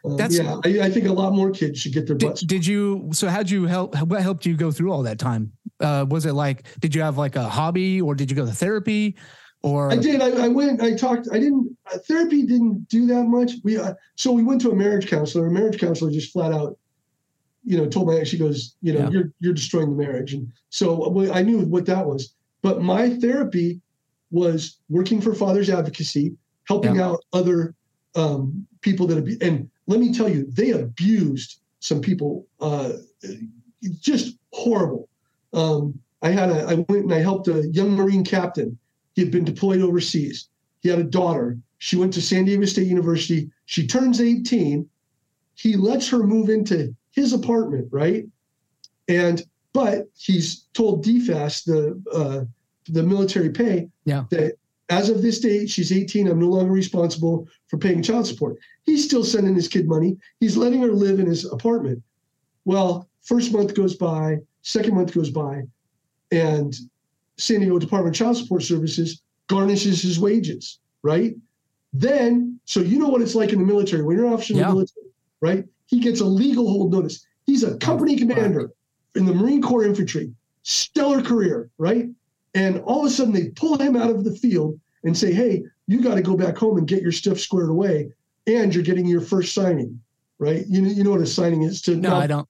[0.04, 0.60] Um, That's yeah.
[0.64, 2.40] I, I, think a lot more kids should get their butts.
[2.40, 3.08] Did, did you?
[3.12, 3.98] So how'd you help?
[4.02, 5.52] What helped you go through all that time?
[5.78, 6.66] Uh, was it like?
[6.80, 9.16] Did you have like a hobby, or did you go to therapy?
[9.62, 10.22] Or I did.
[10.22, 10.82] I, I went.
[10.82, 11.28] I talked.
[11.32, 11.76] I didn't.
[11.92, 13.52] Uh, therapy didn't do that much.
[13.62, 15.46] We uh, so we went to a marriage counselor.
[15.48, 16.78] A marriage counselor just flat out,
[17.70, 19.10] you know, told my ex, she goes, you know, yeah.
[19.10, 22.34] you're you're destroying the marriage, and so I knew what that was.
[22.62, 23.80] But my therapy
[24.32, 27.06] was working for Fathers Advocacy, helping yeah.
[27.06, 27.76] out other
[28.16, 32.90] um, people that have and let me tell you, they abused some people, uh,
[34.00, 35.08] just horrible.
[35.52, 38.76] Um, I had a, I went and I helped a young Marine captain.
[39.14, 40.48] He had been deployed overseas.
[40.80, 41.56] He had a daughter.
[41.78, 43.48] She went to San Diego State University.
[43.66, 44.88] She turns 18.
[45.54, 48.26] He lets her move into his apartment, right?
[49.08, 52.44] And but he's told DFAS, the uh,
[52.88, 54.24] the military pay, yeah.
[54.30, 54.56] that
[54.88, 56.26] as of this date, she's 18.
[56.26, 58.56] I'm no longer responsible for paying child support.
[58.82, 60.16] He's still sending his kid money.
[60.40, 62.02] He's letting her live in his apartment.
[62.64, 65.62] Well, first month goes by, second month goes by,
[66.32, 66.76] and
[67.38, 71.34] San Diego Department of Child Support Services garnishes his wages, right?
[71.92, 74.58] Then, so you know what it's like in the military when you're an officer in
[74.60, 74.68] yeah.
[74.68, 75.06] the military,
[75.40, 75.64] right?
[75.90, 77.26] He gets a legal hold notice.
[77.46, 78.70] He's a company commander
[79.16, 82.08] in the Marine Corps Infantry, stellar career, right?
[82.54, 85.64] And all of a sudden, they pull him out of the field and say, hey,
[85.86, 88.12] you got to go back home and get your stuff squared away.
[88.46, 90.00] And you're getting your first signing,
[90.38, 90.64] right?
[90.68, 91.96] You know, you know what a signing is to.
[91.96, 92.48] No, I don't.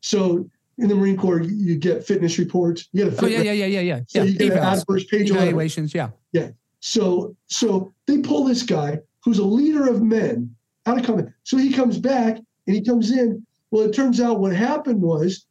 [0.00, 2.88] So in the Marine Corps, you get fitness reports.
[2.92, 4.00] You get a fitness, oh, yeah, yeah, yeah, yeah, yeah.
[4.08, 4.24] So yeah.
[4.24, 5.94] you get adverse page evaluations.
[5.94, 6.10] Yeah.
[6.32, 6.50] Yeah.
[6.80, 10.54] So so they pull this guy who's a leader of men
[10.86, 11.28] out of combat.
[11.44, 13.44] So he comes back and he comes in.
[13.70, 15.46] Well, it turns out what happened was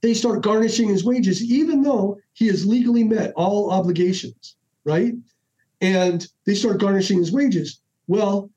[0.00, 5.14] they start garnishing his wages, even though he has legally met all obligations, right?
[5.80, 7.80] And they start garnishing his wages.
[8.06, 8.50] Well,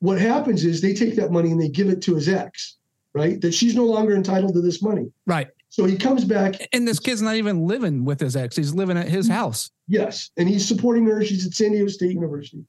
[0.00, 2.76] what happens is they take that money and they give it to his ex,
[3.12, 3.40] right?
[3.40, 5.10] That she's no longer entitled to this money.
[5.26, 5.48] Right.
[5.70, 6.54] So he comes back.
[6.72, 8.56] And this kid's not even living with his ex.
[8.56, 9.70] He's living at his house.
[9.86, 10.30] Yes.
[10.36, 11.22] And he's supporting her.
[11.24, 12.64] She's at San Diego State University.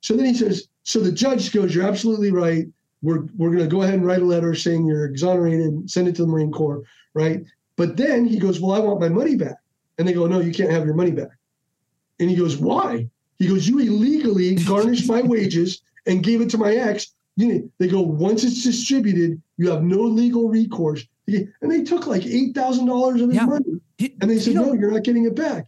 [0.00, 2.66] So then he says, so the judge goes, You're absolutely right.
[3.02, 6.08] We're, we're going to go ahead and write a letter saying you're exonerated, and send
[6.08, 6.82] it to the Marine Corps
[7.18, 7.44] right?
[7.76, 9.56] But then he goes, Well, I want my money back.
[9.98, 11.30] And they go, No, you can't have your money back.
[12.20, 13.08] And he goes, Why?
[13.38, 17.12] He goes, You illegally garnished my wages and gave it to my ex.
[17.36, 21.04] You know, they go, Once it's distributed, you have no legal recourse.
[21.26, 23.44] And they took like $8,000 of his yeah.
[23.44, 23.80] money.
[24.20, 25.66] And they said, you know, No, you're not getting it back.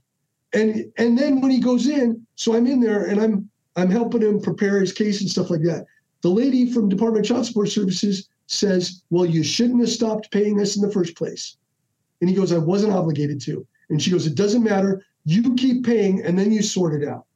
[0.53, 4.23] And and then when he goes in, so I'm in there and I'm I'm helping
[4.23, 5.87] him prepare his case and stuff like that.
[6.23, 10.61] The lady from Department of Child Support Services says, Well, you shouldn't have stopped paying
[10.61, 11.57] us in the first place.
[12.21, 13.67] And he goes, I wasn't obligated to.
[13.89, 15.03] And she goes, It doesn't matter.
[15.25, 17.27] You keep paying and then you sort it out.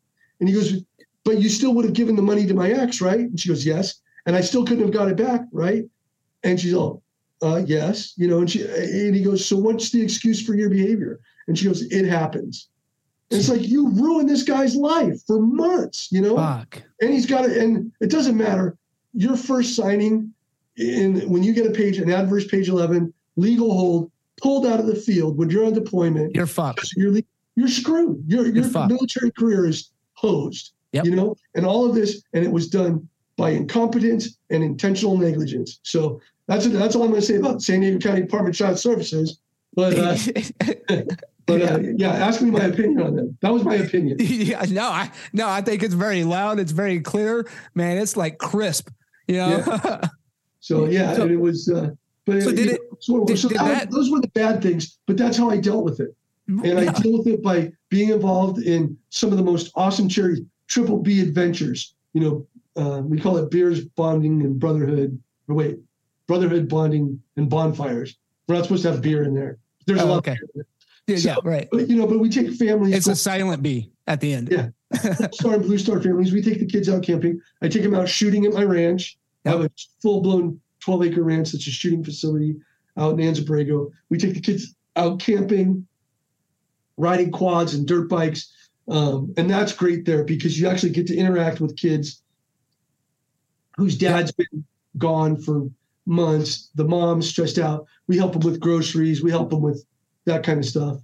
[0.41, 0.83] And he goes,
[1.25, 3.21] But you still would have given the money to my ex, right?
[3.21, 4.01] And she goes, Yes.
[4.27, 5.85] And I still couldn't have got it back, right?
[6.43, 7.03] And she's all,
[7.43, 10.71] uh, yes, you know, and she and he goes, So what's the excuse for your
[10.71, 11.21] behavior?
[11.49, 12.69] And she goes, It happens.
[13.31, 16.37] It's like you ruined this guy's life for months, you know?
[16.37, 16.83] Fuck.
[17.01, 18.77] And he's got it, and it doesn't matter.
[19.13, 20.33] Your first signing
[20.77, 24.11] in when you get a page, an adverse page 11, legal hold,
[24.43, 26.93] pulled out of the field when you're on deployment, you're fucked.
[26.97, 27.17] You're,
[27.57, 28.25] you're screwed.
[28.27, 30.73] Your, military career is hosed.
[30.93, 31.05] Yep.
[31.07, 35.81] You know, and all of this, and it was done by incompetence and intentional negligence.
[35.83, 38.79] So that's that's all I'm going to say about San Diego County Department of Child
[38.79, 39.39] Services.
[39.75, 40.17] But uh,
[41.47, 43.39] but uh, yeah, ask me my opinion on them.
[43.41, 44.17] That was my opinion.
[44.21, 46.59] yeah, no, I no, I think it's very loud.
[46.59, 47.99] It's very clear, man.
[47.99, 48.91] It's like crisp.
[49.29, 49.65] You know.
[49.67, 50.01] Yeah.
[50.65, 51.69] So yeah, so, it was.
[51.69, 51.91] Uh,
[52.25, 52.81] but so did it?
[52.99, 55.59] so, did, so did that, that, those were the bad things, but that's how I
[55.59, 56.17] dealt with it,
[56.49, 56.91] and yeah.
[56.91, 61.01] I deal with it by being involved in some of the most awesome charity triple
[61.01, 61.95] B adventures.
[62.15, 65.21] You know, uh, we call it beers, bonding, and brotherhood.
[65.49, 65.81] Or wait,
[66.27, 68.17] brotherhood, bonding, and bonfires.
[68.49, 69.59] We're not supposed to have beer in there.
[69.87, 70.19] There's oh, a lot.
[70.19, 70.39] Okay.
[71.07, 71.69] Yeah, so, yeah, right.
[71.71, 72.95] But you know, but we take families.
[72.95, 74.49] It's go, a silent B at the end.
[74.51, 74.69] Yeah.
[75.33, 76.33] Star and Blue Star families.
[76.33, 77.41] We take the kids out camping.
[77.63, 79.19] I take them out shooting at my ranch.
[79.45, 82.57] I have a full blown 12 acre ranch that's a shooting facility
[82.97, 83.91] out in Anza-Borrego.
[84.09, 85.87] We take the kids out camping,
[86.97, 88.53] riding quads and dirt bikes.
[88.89, 92.23] Um, and that's great there because you actually get to interact with kids
[93.77, 94.65] whose dad's been
[94.99, 95.69] gone for
[96.07, 96.71] months.
[96.75, 97.87] The mom's stressed out.
[98.07, 99.23] We help them with groceries.
[99.23, 99.85] We help them with
[100.27, 100.99] that kind of stuff.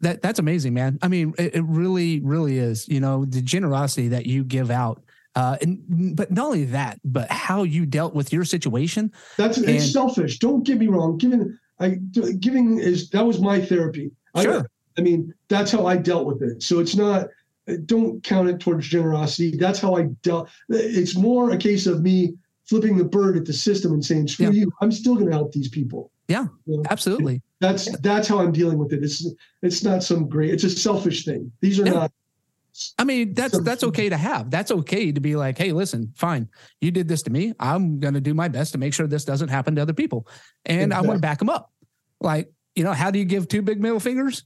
[0.00, 0.98] that that's amazing, man.
[1.02, 2.88] I mean, it, it really, really is.
[2.88, 5.02] You know, the generosity that you give out.
[5.34, 9.10] Uh, and but not only that, but how you dealt with your situation.
[9.38, 10.38] That's And- it's selfish.
[10.38, 11.16] Don't get me wrong.
[11.18, 11.90] Giving I
[12.38, 14.10] giving is that was my therapy.
[14.34, 14.66] I- Sure.
[14.98, 16.62] I mean, that's how I dealt with it.
[16.62, 17.28] So it's not,
[17.86, 19.56] don't count it towards generosity.
[19.56, 20.50] That's how I dealt.
[20.68, 22.34] It's more a case of me
[22.66, 24.52] flipping the bird at the system and saying, screw Yeah.
[24.52, 26.10] you, I'm still going to help these people.
[26.28, 26.46] Yeah.
[26.66, 27.40] You know, Absolutely.
[27.62, 29.02] That's, that's how I'm dealing with it.
[29.02, 29.26] It's,
[29.62, 31.50] it's not some great, it's a selfish thing.
[31.60, 31.92] These are Yeah.
[31.92, 32.12] not,
[32.98, 34.50] I mean, that's that's okay to have.
[34.50, 36.48] That's okay to be like, hey, listen, fine,
[36.80, 37.52] you did this to me.
[37.60, 40.26] I'm gonna do my best to make sure this doesn't happen to other people,
[40.64, 41.70] and I'm gonna back them up.
[42.18, 44.44] Like, you know, how do you give two big middle fingers?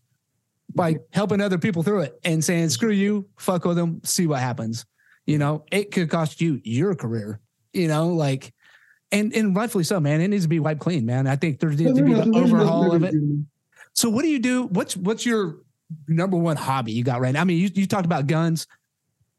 [0.75, 4.41] By helping other people through it and saying, screw you, fuck with them, see what
[4.41, 4.85] happens.
[5.25, 7.39] You know, it could cost you your career.
[7.73, 8.53] You know, like,
[9.13, 10.21] and and rightfully so, man.
[10.21, 11.27] It needs to be wiped clean, man.
[11.27, 13.13] I think there needs to be nothing- the there's nothing overhaul of it.
[13.13, 13.45] do to me.
[13.93, 14.65] So what do you do?
[14.65, 15.57] What's what's your
[16.09, 17.41] number one hobby you got right now?
[17.41, 18.67] I mean, you, you talked about guns.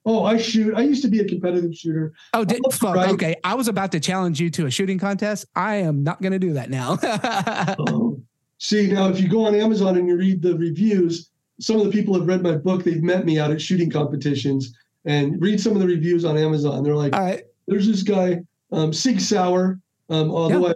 [0.05, 0.73] Oh, I shoot.
[0.73, 2.13] I used to be a competitive shooter.
[2.33, 2.95] Oh, did, fuck.
[2.95, 3.09] right.
[3.09, 5.45] Okay, I was about to challenge you to a shooting contest.
[5.53, 6.97] I am not going to do that now.
[7.79, 8.21] Oh.
[8.59, 11.91] See, now if you go on Amazon and you read the reviews, some of the
[11.91, 12.83] people have read my book.
[12.83, 14.73] They've met me out at shooting competitions
[15.05, 16.83] and read some of the reviews on Amazon.
[16.83, 17.43] They're like, All right.
[17.67, 18.39] there's this guy,
[18.71, 19.79] um, Sig Sauer.
[20.09, 20.73] Um, although I,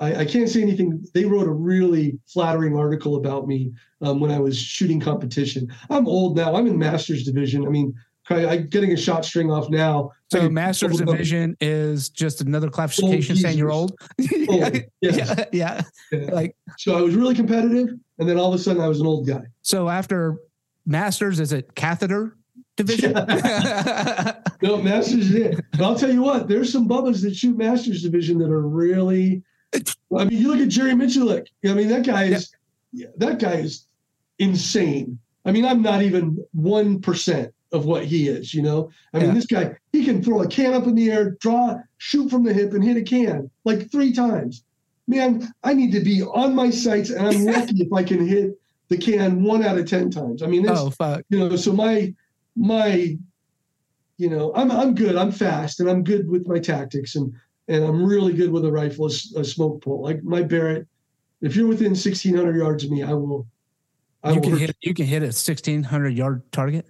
[0.00, 3.72] I, I can't say anything, they wrote a really flattering article about me
[4.02, 5.72] um, when I was shooting competition.
[5.88, 6.54] I'm old now.
[6.54, 7.66] I'm in master's division.
[7.66, 7.94] I mean,
[8.28, 10.12] I, I'm getting a shot string off now.
[10.30, 13.96] So master's division is just another classification saying you're old.
[14.48, 14.70] Oh,
[15.00, 15.16] yes.
[15.16, 15.82] yeah, yeah.
[16.12, 16.30] Yeah.
[16.32, 19.06] Like So I was really competitive, and then all of a sudden I was an
[19.06, 19.42] old guy.
[19.62, 20.36] so after
[20.84, 22.36] masters, is it catheter
[22.76, 23.12] division?
[24.62, 25.64] No, Masters it.
[25.72, 29.42] But I'll tell you what, there's some bubbas that shoot Masters division that are really.
[29.74, 31.46] I mean, you look at Jerry Miculek.
[31.64, 32.52] I mean, that guy is
[32.92, 33.86] yeah, that guy is
[34.38, 35.18] insane.
[35.44, 38.54] I mean, I'm not even one percent of what he is.
[38.54, 39.34] You know, I mean, Yeah.
[39.34, 42.54] this guy he can throw a can up in the air, draw, shoot from the
[42.54, 44.64] hip, and hit a can like three times.
[45.08, 48.58] Man, I need to be on my sights, and I'm lucky if I can hit
[48.88, 50.42] the can one out of ten times.
[50.42, 51.22] I mean, oh fuck.
[51.28, 52.14] you know so my
[52.56, 53.16] my
[54.16, 57.32] you know i'm i'm good i'm fast and i'm good with my tactics and
[57.68, 60.86] and i'm really good with a rifle a smoke pole like my barrett
[61.42, 63.46] if you're within 1600 yards of me i will
[64.24, 66.86] i You will can hit you can hit a sixteen hundred yard target.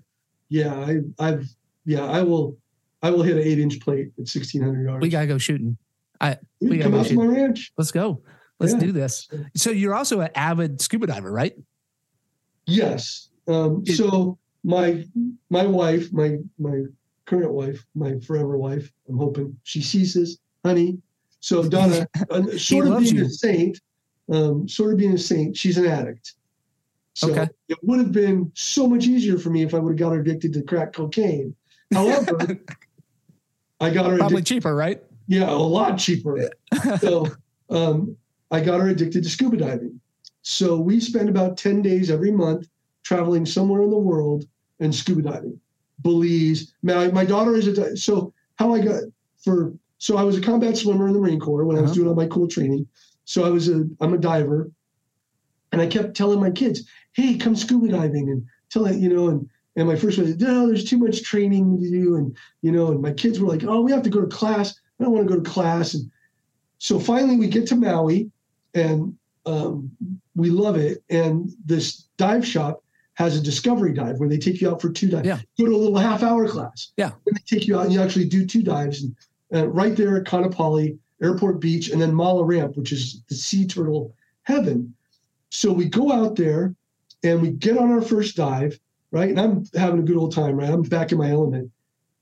[0.48, 1.48] yeah i i've
[1.84, 2.56] yeah i will
[3.02, 5.76] i will hit an eight inch plate at 1600 yards We gotta go shooting.
[6.20, 6.38] Dude,
[6.70, 8.22] we come gotta out to my ranch Let's go.
[8.58, 8.78] Let's Yeah.
[8.80, 9.28] do this.
[9.54, 11.52] So you're also an avid scuba diver, right?
[12.66, 13.28] Yes.
[13.46, 15.04] Um, so my
[15.48, 16.82] my wife, my my
[17.24, 20.98] current wife, my forever wife, I'm hoping she sees this, honey.
[21.40, 23.24] So Donna, uh, sort of being you.
[23.26, 23.80] a saint,
[24.30, 26.34] um, sort of being a saint, she's an addict.
[27.14, 27.48] So Okay.
[27.68, 30.20] it would have been so much easier for me if I would have got her
[30.20, 31.54] addicted to crack cocaine.
[31.94, 32.36] However,
[33.80, 35.00] I got her Probably addicted, cheaper, right?
[35.28, 36.50] yeah, a lot cheaper.
[37.00, 37.26] so
[37.70, 38.16] um,
[38.50, 40.00] I got her addicted to scuba diving.
[40.42, 42.68] So we spend about 10 days every month
[43.04, 44.44] traveling somewhere in the world
[44.80, 45.60] and scuba diving.
[46.02, 46.72] Belize.
[46.82, 49.02] My, my daughter is a, so how I got
[49.42, 51.94] for, so I was a combat swimmer in the Marine Corps when I was Uh-huh.
[51.96, 52.86] doing all my cool training.
[53.24, 54.70] So I was a, I'm a diver.
[55.72, 59.28] And I kept telling my kids, hey, come scuba diving and tell it, you know,
[59.28, 62.16] and, and my first one, no, there's too much training to do.
[62.16, 64.78] And, you know, and my kids were like, oh, we have to go to class.
[64.98, 65.94] I don't want to go to class.
[65.94, 66.10] And
[66.78, 68.30] so finally we get to Maui
[68.74, 69.90] and um,
[70.34, 71.02] we love it.
[71.10, 72.82] And this dive shop
[73.16, 75.26] has a discovery dive where they take you out for two dives.
[75.26, 75.40] Yeah.
[75.58, 76.92] Go to a little half hour class.
[76.96, 77.12] Yeah.
[77.26, 79.02] And they take you out and you actually do two dives.
[79.02, 79.16] And
[79.54, 83.66] uh, right there at Kaanapali Airport Beach and then Mala Ramp, which is the sea
[83.66, 84.94] turtle heaven.
[85.50, 86.74] So we go out there
[87.22, 88.78] and we get on our first dive,
[89.10, 89.30] right?
[89.30, 90.68] And I'm having a good old time, right?
[90.68, 91.70] I'm back in my element.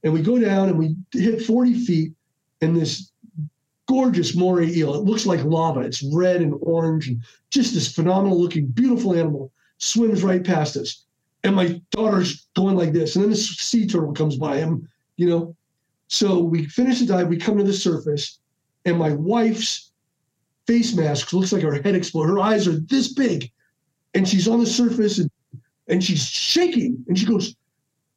[0.04, 2.12] And we go down and we hit 40 feet
[2.60, 3.10] and this
[3.88, 4.94] gorgeous moray eel.
[4.94, 5.80] It looks like lava.
[5.80, 11.04] It's red and orange and just this phenomenal looking, beautiful animal swims right past us.
[11.42, 13.16] And my daughter's going like this.
[13.16, 15.56] And then this sea turtle comes by him, you know.
[16.08, 18.38] So we finish the dive, we come to the surface,
[18.84, 19.92] and my wife's
[20.66, 22.30] face mask looks like her head exploded.
[22.30, 23.50] Her eyes are this big.
[24.14, 25.30] And she's on the surface and,
[25.88, 27.04] and she's shaking.
[27.08, 27.56] And she goes,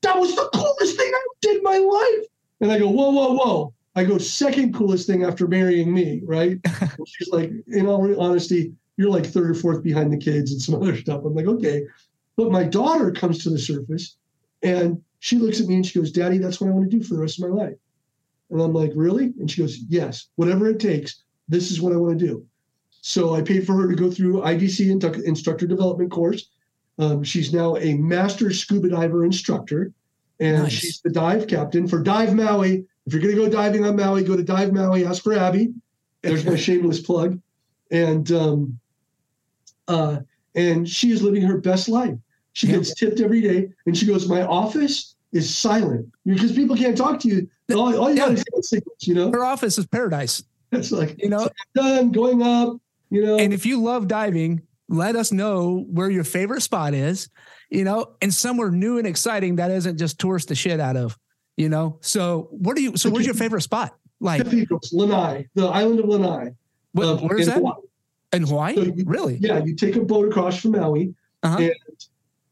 [0.01, 2.27] That was the coolest thing I did in my life.
[2.61, 3.73] And I go, Whoa, whoa, whoa.
[3.97, 6.59] I go, second coolest thing after marrying me, right?
[7.07, 10.75] She's like, in all honesty, you're like third or fourth behind the kids and some
[10.81, 11.23] other stuff.
[11.23, 11.83] I'm like, okay.
[12.35, 14.17] But my daughter comes to the surface
[14.61, 17.03] and she looks at me and she goes, Daddy, that's what I want to do
[17.03, 17.77] for the rest of my life.
[18.49, 19.33] And I'm like, really?
[19.39, 22.45] And she goes, yes, whatever it takes, this is what I want to do.
[23.01, 26.49] So I paid for her to go through IDC instructor development course.
[26.99, 29.93] Um, she's now a master scuba diver instructor,
[30.39, 30.71] and Nice.
[30.71, 32.85] she's the dive captain for Dive Maui.
[33.05, 35.05] If you're going to go diving on Maui, go to Dive Maui.
[35.05, 35.73] Ask for Abby.
[36.21, 37.39] There's my shameless plug,
[37.91, 38.79] and um,
[39.87, 40.19] uh,
[40.55, 42.15] and she is living her best life.
[42.53, 46.97] She gets tipped every day, and she goes, "My office is silent because people can't
[46.97, 47.47] talk to you.
[47.71, 48.33] All, all you Yeah.
[48.33, 49.31] got is signals, you know.
[49.31, 50.43] Her office is paradise.
[50.71, 52.77] It's like You know, done going up,
[53.09, 53.37] you know.
[53.37, 57.29] and if you love diving, let us know where your favorite spot is,
[57.69, 61.17] you know, and somewhere new and exciting that isn't just tourist the shit out of,
[61.57, 61.97] you know.
[62.01, 63.95] So what do you so where's your favorite spot?
[64.19, 64.45] Like
[64.91, 66.51] Lanai, the island of Lanai.
[66.93, 67.57] what, uh, where's that?
[67.57, 67.75] Hawaii.
[68.33, 68.75] In Hawaii?
[68.75, 69.37] So you- really?
[69.41, 71.13] Yeah, you take a boat across from Maui,
[71.43, 71.57] Uh-huh.
[71.59, 71.73] and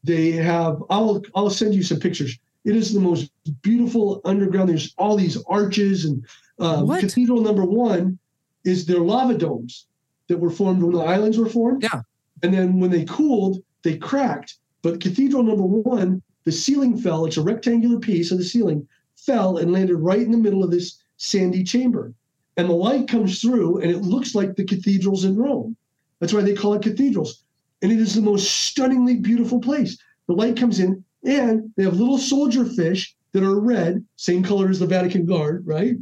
[0.04, 0.82] they have.
[0.90, 2.38] I'll I'll send you some pictures.
[2.64, 3.30] It is the most
[3.62, 4.68] beautiful underground.
[4.70, 6.24] There's all these arches, and
[6.58, 7.00] um, What?
[7.00, 8.18] Cathedral Number One
[8.64, 9.86] is their lava domes
[10.28, 11.82] that were formed when the islands were formed.
[11.82, 12.02] Yeah.
[12.42, 14.58] and then when they cooled, they cracked.
[14.82, 17.24] But Cathedral Number One, the ceiling fell.
[17.26, 18.86] It's a rectangular piece of the ceiling
[19.16, 22.12] fell and landed right in the middle of this sandy chamber.
[22.56, 25.76] And the light comes through, and it looks like the cathedrals in Rome.
[26.20, 27.42] That's why they call it cathedrals.
[27.82, 29.98] And it is the most stunningly beautiful place.
[30.26, 34.70] The light comes in, and they have little soldier fish that are red, same color
[34.70, 35.96] as the Vatican Guard, right?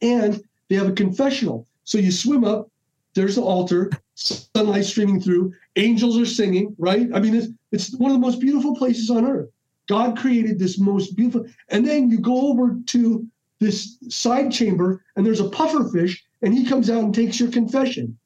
[0.00, 1.66] And they have a confessional.
[1.82, 2.70] So you swim up,
[3.14, 7.08] there's the altar, sunlight streaming through, angels are singing, right?
[7.12, 9.48] I mean, it's, it's one of the most beautiful places on earth.
[9.88, 11.46] God created this most beautiful.
[11.70, 13.26] And then you go over to
[13.60, 17.50] this side chamber, and there's a puffer fish, and he comes out and takes your
[17.50, 18.18] confession.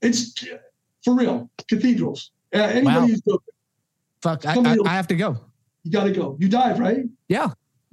[0.00, 0.44] It's
[1.04, 1.50] for real.
[1.68, 2.30] Cathedrals.
[2.54, 3.06] Uh, anybody Wow.
[3.06, 3.42] who's go,
[4.22, 5.36] Fuck, I, I, I have to go.
[5.84, 6.36] you got to go.
[6.40, 7.04] You dive, right?
[7.28, 7.50] Yeah.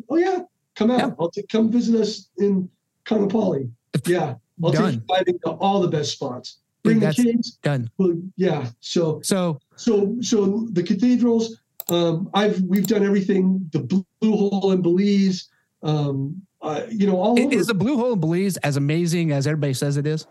[0.10, 0.39] Oh yeah,
[0.76, 1.00] come out.
[1.00, 1.12] Yeah.
[1.20, 2.70] I'll take, come visit us in
[3.06, 3.70] Kaanapali.
[4.06, 6.58] Yeah, I'll take you diving to all the best spots.
[6.84, 7.58] Bring the that's- kids.
[7.63, 7.89] Done.
[7.98, 8.70] Well, yeah.
[8.80, 11.58] So So so so the cathedrals.
[11.89, 13.68] Um, I've we've done everything.
[13.74, 14.06] The Blue
[14.38, 15.50] Hole in Belize.
[15.82, 17.54] Um, uh, you know all i- over.
[17.56, 20.28] is the Blue Hole in Belize as amazing as everybody says it is?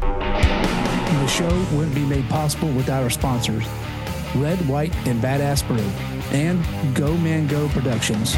[0.00, 3.64] The show wouldn't be made possible without our sponsors,
[4.34, 5.78] Red, White, and Badass Brew,
[6.36, 6.62] and
[6.96, 8.34] Go Man Go Productions.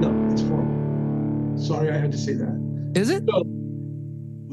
[0.00, 1.58] no, it's horrible.
[1.58, 2.92] Sorry, I had to say that.
[2.96, 3.24] Is it?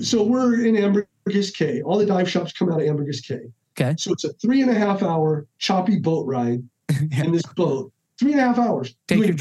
[0.06, 1.82] So we're in Ambergris Caye.
[1.82, 3.52] All the dive shops come out of Ambergris Caye.
[3.80, 3.96] Okay.
[3.98, 7.92] So it's a three and a half hour choppy boat ride in this boat.
[8.20, 8.96] Three and a half hours.
[9.08, 9.36] Take your.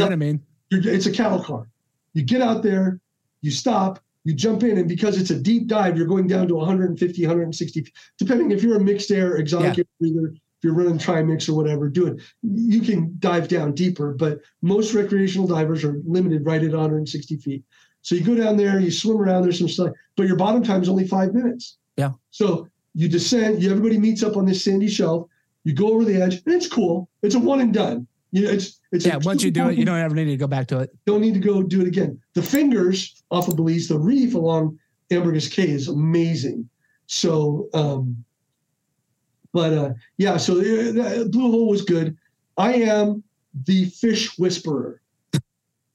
[0.70, 1.68] You're, it's a cattle car.
[2.12, 3.00] You get out there,
[3.40, 6.54] you stop, you jump in, and because it's a deep dive, you're going down to
[6.54, 11.48] 150, 160, depending if you're a mixed air, exotic air breather, if you're running trimix
[11.48, 12.20] or whatever, do it.
[12.42, 17.64] You can dive down deeper, but most recreational divers are limited right at 160 feet.
[18.02, 20.82] So you go down there, you swim around, there's some stuff, but your bottom time
[20.82, 21.78] is only five minutes.
[21.96, 22.10] Yeah.
[22.30, 25.28] So you descend, you everybody meets up on this sandy shelf,
[25.62, 27.08] you go over the edge, and it's cool.
[27.22, 28.08] It's a one and done.
[28.32, 30.48] You know, it's it's Yeah, once you do it, you don't ever need to go
[30.48, 30.90] back to it.
[31.06, 32.20] don't need to go do it again.
[32.34, 34.80] The fingers off of Belize, the reef along
[35.12, 36.68] Ambergris Caye is amazing.
[37.06, 38.24] So, um,
[39.52, 42.16] but uh, yeah, so uh, that Blue Hole was good.
[42.56, 43.22] I am
[43.64, 45.00] the fish whisperer.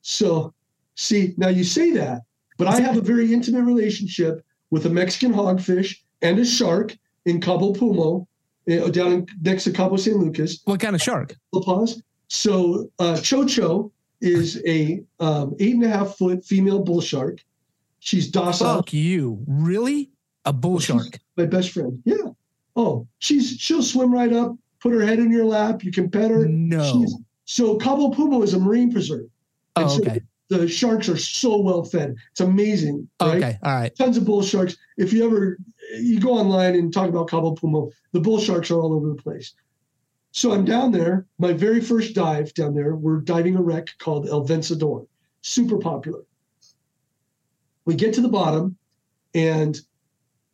[0.03, 0.53] So,
[0.95, 2.21] see, now you say that,
[2.57, 7.39] but I have a very intimate relationship with a Mexican hogfish and a shark in
[7.39, 8.25] Cabo Pulmo,
[8.69, 10.61] uh, down in, next to Cabo San Lucas.
[10.65, 11.35] What kind of shark?
[11.51, 12.01] La Paz.
[12.29, 17.43] So uh, Chocho is a um, eight and a half foot female bull shark.
[17.99, 18.77] She's docile.
[18.77, 19.43] Fuck you.
[19.47, 20.09] Really?
[20.45, 21.19] A bull shark.
[21.37, 22.01] My best friend.
[22.05, 22.15] Yeah.
[22.75, 25.83] Oh, she's she'll swim right up, put her head in your lap.
[25.83, 26.45] You can pet her.
[26.47, 26.83] No.
[26.83, 27.13] She's-
[27.45, 29.27] so Cabo Pulmo is a marine preserve.
[29.75, 30.21] and Oh, so okay.
[30.49, 32.15] The sharks are so well fed.
[32.31, 33.07] It's amazing.
[33.21, 33.35] Right?
[33.37, 33.57] Okay.
[33.63, 33.95] All right.
[33.95, 34.77] Tons of bull sharks.
[34.97, 35.57] If you ever
[35.99, 39.21] you go online and talk about Cabo Pulmo, the bull sharks are all over the
[39.21, 39.53] place.
[40.31, 41.27] So I'm down there.
[41.37, 45.05] My very first dive down there, we're diving a wreck called El Vencedor,
[45.41, 46.23] super popular.
[47.85, 48.77] We get to the bottom,
[49.35, 49.79] and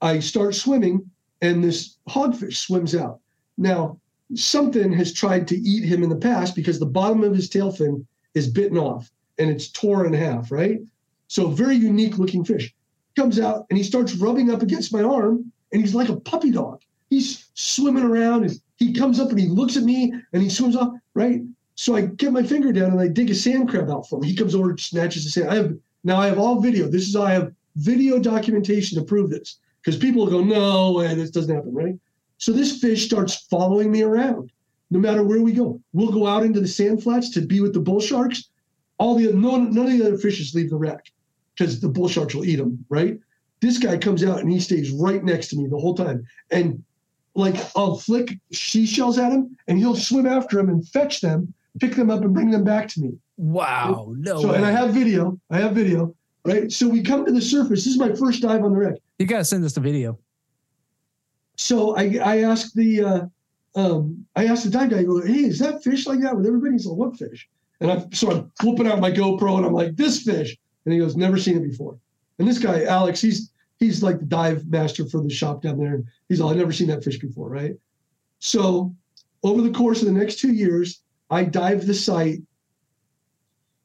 [0.02, 1.10] I start swimming,
[1.42, 3.20] and this hogfish swims out.
[3.58, 4.00] Now,
[4.36, 7.72] something has tried to eat him in the past because the bottom of his tail
[7.72, 10.80] fin is bitten off and it's torn in half, right?
[11.28, 12.74] So, very unique looking fish.
[13.20, 16.52] Comes out and he starts rubbing up against my arm, and he's like a puppy
[16.52, 16.82] dog.
[17.10, 20.78] He's swimming around and he comes up and he looks at me and he swims
[20.78, 21.42] off, right?
[21.76, 24.24] So I get my finger down and I dig a sand crab out for him.
[24.24, 25.50] He comes over and snatches the sand.
[25.50, 26.88] I have now I have all video.
[26.88, 31.30] This is I have video documentation to prove this because people go, no way, this
[31.30, 32.00] doesn't happen, right?
[32.38, 34.54] So this fish starts following me around,
[34.92, 35.82] no matter where we go.
[35.92, 38.48] We'll go out into the sand flats to be with the bull sharks.
[38.98, 41.12] All the no, none of the other fishes leave the wreck
[41.60, 43.20] because the bull sharks will eat them, right?
[43.60, 46.26] This guy comes out and he stays right next to me the whole time.
[46.52, 46.84] And
[47.36, 51.96] like I'll flick seashells at him and he'll swim after him and fetch them, pick
[51.96, 53.12] them up and bring them back to me.
[53.38, 54.14] Wow.
[54.18, 54.42] No.
[54.42, 54.56] So, way.
[54.56, 55.40] and I have video.
[55.50, 56.72] I have video, right?
[56.72, 57.84] So we come to the surface.
[57.84, 58.96] This is my first dive on the wreck.
[59.18, 60.18] you got to send us the video.
[61.58, 63.26] So I, I asked the, uh,
[63.76, 66.46] um, I asked the dive guy, I go, hey, is that fish like that with
[66.46, 66.74] everybody?
[66.74, 67.50] He's like, what fish?
[67.82, 70.58] And I, so I'm flipping out my GoPro and I'm like, this fish.
[70.86, 71.98] And he goes, never seen it before.
[72.38, 76.04] And this guy, Alex, he's, he's like the dive master for the shop down there.
[76.30, 77.76] He's all, I've never seen that fish before, right?
[78.40, 78.96] So
[79.44, 82.42] over the course of the next two years, I dive the site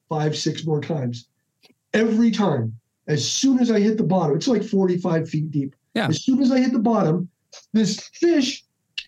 [0.08, 1.28] five, six more times.
[1.92, 5.74] Every time, as soon as I hit the bottom, it's like 45 feet deep.
[5.94, 6.08] Yeah.
[6.08, 7.28] As soon as I hit the bottom,
[7.72, 8.64] this fish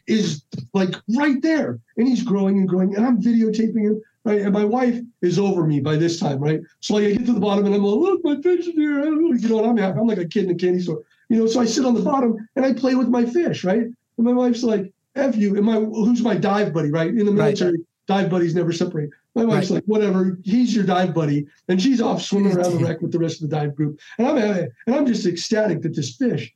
[0.06, 4.02] is like right there and he's growing and growing and I'm videotaping him.
[4.26, 4.40] Right.
[4.40, 6.60] And my wife is over me by this time, right?
[6.80, 9.04] So like I get to the bottom and I'm like, look, my fish is here.
[9.04, 10.00] You know, and I'm happy.
[10.00, 11.02] I'm like a kid in a candy store.
[11.28, 13.82] You know, so I sit on the bottom and I play with my fish, right?
[13.82, 15.54] And my wife's like, F you.
[15.56, 17.06] And my who's my dive buddy, right?
[17.06, 17.36] In the Right.
[17.56, 19.10] military, dive buddies never separate.
[19.36, 21.46] My wife's like, whatever, he's your dive buddy.
[21.68, 24.00] And she's off swimming around the wreck with the rest of the dive group.
[24.18, 26.52] And I'm and I'm just ecstatic that this fish.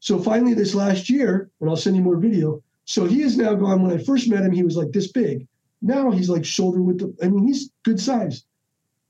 [0.00, 2.62] So finally this last year, and I'll send you more video.
[2.84, 3.82] So he is now gone.
[3.82, 5.46] When I first met him, he was like this big.
[5.80, 7.04] Now he's like shoulder width.
[7.22, 8.44] I mean, he's good size.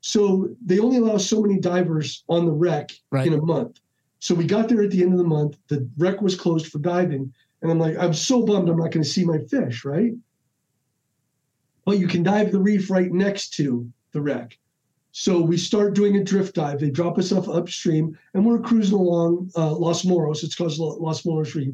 [0.01, 3.27] So they only allow so many divers on the wreck Right.
[3.27, 3.79] in a month.
[4.19, 5.57] So we got there at the end of the month.
[5.67, 7.33] The wreck was closed for diving.
[7.61, 10.13] And I'm like, I'm so bummed I'm not going to see my fish, right?
[11.85, 14.57] But you can dive the reef right next to the wreck.
[15.11, 16.79] So we start doing a drift dive.
[16.79, 20.43] They drop us off upstream, and we're cruising along uh, Los Moros.
[20.43, 21.73] It's called Lo- Los Moros Reef.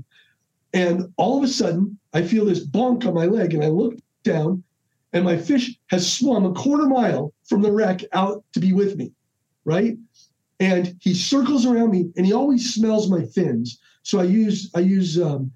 [0.73, 3.95] And all of a sudden, I feel this bonk on my leg, and I look
[4.23, 4.63] down,
[5.15, 8.97] and my fish has swum a quarter mile from the wreck out to be with
[8.97, 9.13] me,
[9.63, 9.97] right?
[10.59, 13.79] And he circles around me, and he always smells my fins.
[14.03, 15.51] So I use I use um,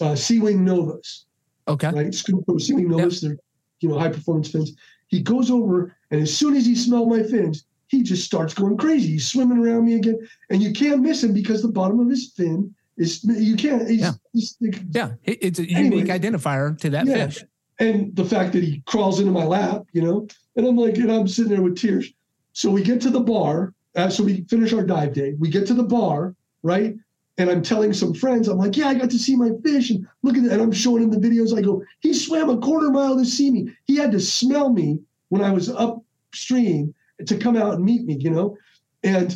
[0.00, 1.26] uh, Sea Wing Novas
[1.68, 1.90] Okay.
[1.90, 2.14] right?
[2.14, 3.36] Scoop from Sea Wing Novas, they're
[3.80, 4.72] you know high performance fins.
[5.08, 8.76] He goes over, and as soon as he smelled my fins, he just starts going
[8.78, 9.08] crazy.
[9.08, 10.18] He's swimming around me again,
[10.50, 13.88] and you can't miss him because the bottom of his fin is you can't.
[13.90, 14.12] He's, Yeah.
[14.32, 14.56] he's
[14.94, 15.10] Yeah.
[15.24, 15.98] It's a Anyway.
[15.98, 17.26] unique identifier to that Yeah.
[17.28, 17.44] fish.
[17.82, 21.10] And the fact that he crawls into my lap, you know, and I'm like, and
[21.10, 22.12] I'm sitting there with tears.
[22.52, 23.74] So we get to the bar.
[23.96, 25.34] Uh, so we finish our dive day.
[25.38, 26.94] We get to the bar, right?
[27.38, 30.06] And I'm telling some friends, I'm like, yeah, I got to see my fish, and
[30.22, 30.52] look at that.
[30.52, 31.56] And I'm showing him the videos.
[31.56, 33.68] I go, he swam a quarter mile to see me.
[33.86, 36.94] He had to smell me when I was upstream
[37.26, 38.56] to come out and meet me, you know.
[39.02, 39.34] And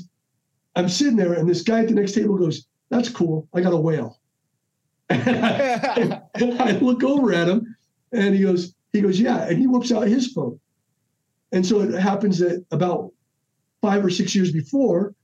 [0.76, 3.49] I'm sitting there, and this guy at the next table goes, "That's cool.
[3.53, 4.20] I got a whale."
[5.11, 7.75] I look over at him
[8.12, 9.46] and he goes, he goes, yeah.
[9.46, 10.59] And he whips out his phone.
[11.52, 13.12] And so it happens that about
[13.80, 15.14] five or six years before,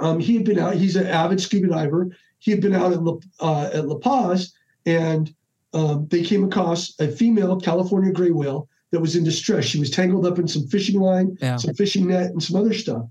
[0.00, 2.10] um, he had been out, he's an avid scuba diver.
[2.38, 4.52] He had been out at La, uh, at La Paz
[4.86, 5.34] and
[5.74, 9.64] um, they came across a female California gray whale that was in distress.
[9.64, 11.56] She was tangled up in some fishing line, Yeah.
[11.56, 13.04] some fishing net, and some other stuff.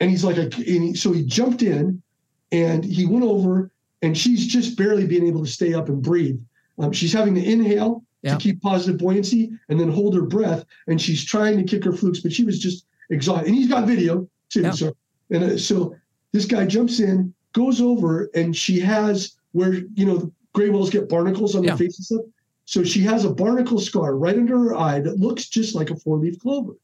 [0.00, 0.52] And he's like, a, and
[0.84, 2.02] he, so he jumped in
[2.50, 3.70] and he went over
[4.02, 6.40] and she's just barely being able to stay up and breathe.
[6.78, 8.34] Um, she's having to inhale Yeah.
[8.34, 10.64] to keep positive buoyancy and then hold her breath.
[10.86, 13.48] And she's trying to kick her flukes, but she was just exhausted.
[13.48, 14.62] And he's got video too.
[14.62, 14.70] Yeah.
[14.72, 14.96] So,
[15.30, 15.94] and uh, so
[16.32, 20.90] this guy jumps in, goes over, and she has where you know the gray whales
[20.90, 21.70] get barnacles on Yeah.
[21.70, 22.20] their face and stuff.
[22.64, 25.96] So she has a barnacle scar right under her eye that looks just like a
[25.96, 26.74] four-leaf clover,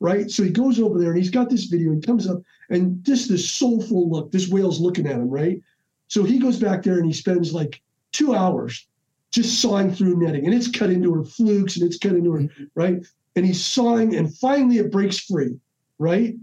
[0.00, 0.30] right?
[0.30, 2.40] So he goes over there and he's got this video and comes up
[2.70, 4.30] and just this soulful look.
[4.30, 5.60] This whale's looking at him, right?
[6.08, 7.82] So he goes back there and he spends like
[8.12, 8.86] two hours
[9.34, 12.48] just sawing through netting, and it's cut into her flukes and it's cut into her
[12.74, 13.04] right.
[13.36, 15.58] And he's sawing, and finally it breaks free,
[15.98, 16.36] right?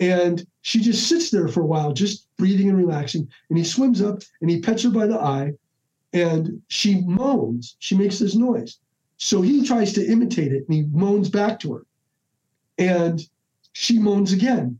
[0.00, 3.28] And she just sits there for a while, just breathing and relaxing.
[3.48, 5.52] And he swims up and he pets her by the eye,
[6.12, 7.76] and she moans.
[7.78, 8.78] She makes this noise.
[9.18, 11.86] So he tries to imitate it and he moans back to her.
[12.76, 13.22] And
[13.72, 14.78] she moans again.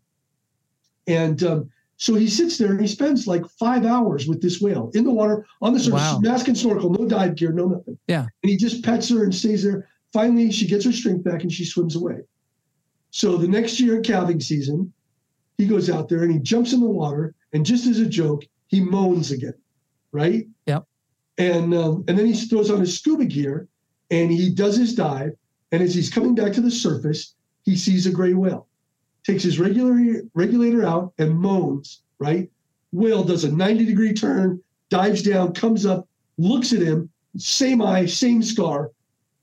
[1.07, 4.91] And um, so he sits there and he spends like five hours with this whale
[4.95, 6.21] in the water on the surface, Wow.
[6.21, 7.99] mask and snorkel, no dive gear, no nothing.
[8.07, 8.27] Yeah.
[8.43, 9.89] And he just pets her and stays there.
[10.13, 12.21] Finally, she gets her strength back and she swims away.
[13.11, 14.93] So the next year, calving season,
[15.57, 18.45] he goes out there and he jumps in the water and just as a joke,
[18.67, 19.55] he moans again,
[20.13, 20.47] right?
[20.67, 20.85] Yep.
[21.39, 23.69] And um, and then he throws on his scuba gear
[24.11, 25.33] and he does his dive.
[25.73, 27.35] And as he's coming back to the surface,
[27.65, 28.66] he sees a gray whale,
[29.27, 32.49] takes his regular regulator out and moans, right?
[32.93, 36.09] Whale does a 90 degree turn, dives down, comes up,
[36.39, 38.93] looks at him, same eye, same scar,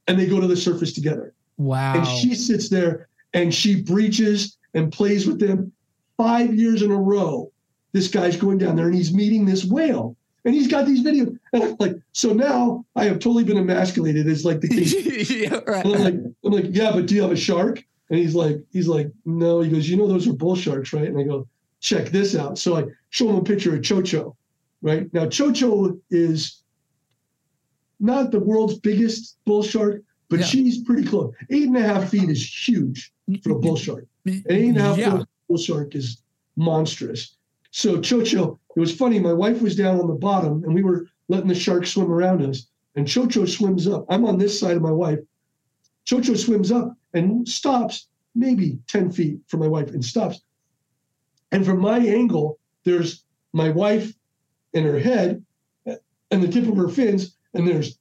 [0.08, 1.34] and they go to the surface together.
[1.58, 1.96] Wow.
[1.96, 5.72] And she sits there and she breaches and plays with them.
[6.18, 7.52] five years in a row,
[7.92, 10.16] this guy's going down there and he's meeting this whale.
[10.46, 11.38] And he's got these videos.
[11.54, 15.42] And I'm like, so now I have totally been emasculated as like the king.
[15.52, 15.86] yeah, right.
[15.86, 16.14] I'm like,
[16.46, 17.84] I'm like, yeah, but do you have a shark?
[18.14, 19.61] And he's like, he's like, no.
[19.61, 21.07] He goes, you know, those are bull sharks, right?
[21.07, 21.47] And I go,
[21.80, 22.59] check this out.
[22.59, 24.36] So I show him a picture of Chocho,
[24.84, 25.11] right?
[25.16, 26.61] Now, Chocho is
[27.99, 30.45] not the world's biggest bull shark, but yeah.
[30.45, 31.34] she's pretty close.
[31.49, 33.11] Eight and a half feet is huge
[33.41, 34.05] for a bull shark.
[34.28, 35.24] Eight and a half yeah.
[35.47, 36.22] bull shark is
[36.55, 37.38] monstrous.
[37.72, 39.20] So Chocho, it was funny.
[39.20, 42.43] My wife was down on the bottom, and we were letting the shark swim around
[42.43, 42.68] us.
[42.95, 44.05] And Chocho swims up.
[44.07, 45.18] I'm on this side of my wife.
[46.05, 50.41] Chocho swims up and stops maybe 10 feet from my wife and stops.
[51.51, 54.14] And from my angle, there's my wife
[54.74, 55.45] and her head
[55.86, 57.99] and the tip of her fins, and there's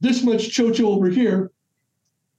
[0.00, 1.50] this much Chocho over here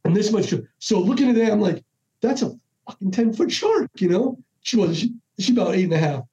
[0.03, 0.53] and this much.
[0.77, 1.83] So looking at that, I'm like,
[2.21, 2.55] that's a
[2.87, 4.37] fucking 10 foot shark, you know?
[4.61, 6.23] She was, she, she about eight and a half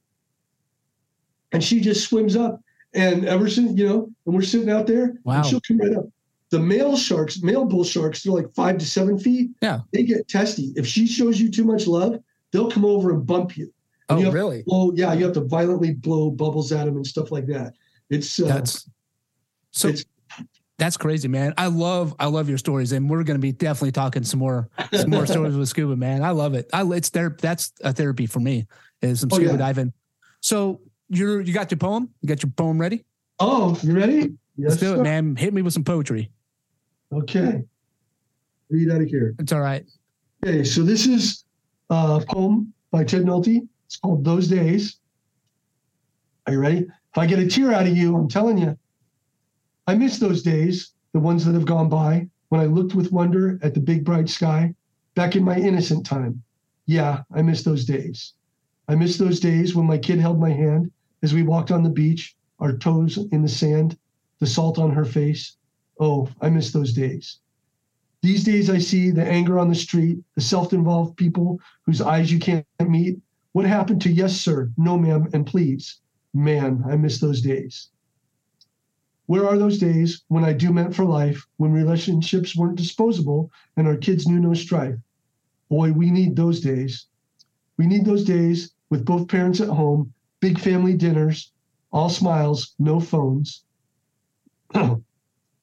[1.52, 2.60] and she just swims up.
[2.94, 5.42] And ever since, you know, and we're sitting out there, wow.
[5.42, 6.06] she'll come right up.
[6.52, 9.52] The male sharks, male bull sharks, they're like five to seven feet.
[9.62, 9.80] Yeah.
[9.90, 10.74] They get testy.
[10.76, 12.20] If she shows you too much love,
[12.52, 13.72] they'll come over and bump you.
[14.10, 14.62] And oh, you really?
[14.66, 17.72] Blow, yeah, you have to violently blow bubbles at them and stuff like that.
[18.10, 18.86] It's uh, that's
[19.70, 20.04] so it's,
[20.76, 21.54] that's crazy, man.
[21.56, 24.68] I love I love your stories, and we're going to be definitely talking some more
[24.92, 26.22] some more stories with scuba, man.
[26.22, 26.68] I love it.
[26.74, 27.34] I it's there.
[27.40, 28.66] That's a therapy for me
[29.00, 29.56] is some scuba oh, yeah.
[29.56, 29.94] diving.
[30.40, 32.10] So you you got your poem?
[32.20, 33.06] You got your poem ready?
[33.38, 34.34] Oh, you ready?
[34.56, 35.00] Yes, Let's do sir.
[35.00, 35.36] it, man.
[35.36, 36.30] Hit me with some poetry.
[37.12, 37.62] Okay.
[38.70, 39.34] Read out of here.
[39.38, 39.84] It's all right.
[40.44, 41.44] Okay, so this is
[41.90, 43.68] a poem by Ted Nulty.
[43.86, 44.98] It's called Those Days.
[46.46, 46.78] Are you ready?
[46.78, 48.76] If I get a tear out of you, I'm telling you,
[49.86, 53.58] I miss those days, the ones that have gone by, when I looked with wonder
[53.62, 54.74] at the big bright sky,
[55.14, 56.42] back in my innocent time.
[56.86, 58.32] Yeah, I miss those days.
[58.88, 60.90] I miss those days when my kid held my hand
[61.22, 63.98] as we walked on the beach, our toes in the sand,
[64.40, 65.56] the salt on her face.
[65.98, 67.38] Oh, I miss those days.
[68.22, 72.30] These days, I see the anger on the street, the self involved people whose eyes
[72.30, 73.20] you can't meet.
[73.52, 76.00] What happened to yes, sir, no, ma'am, and please?
[76.32, 77.88] Man, I miss those days.
[79.26, 83.86] Where are those days when I do meant for life, when relationships weren't disposable and
[83.86, 84.98] our kids knew no strife?
[85.68, 87.06] Boy, we need those days.
[87.76, 91.52] We need those days with both parents at home, big family dinners,
[91.92, 93.64] all smiles, no phones.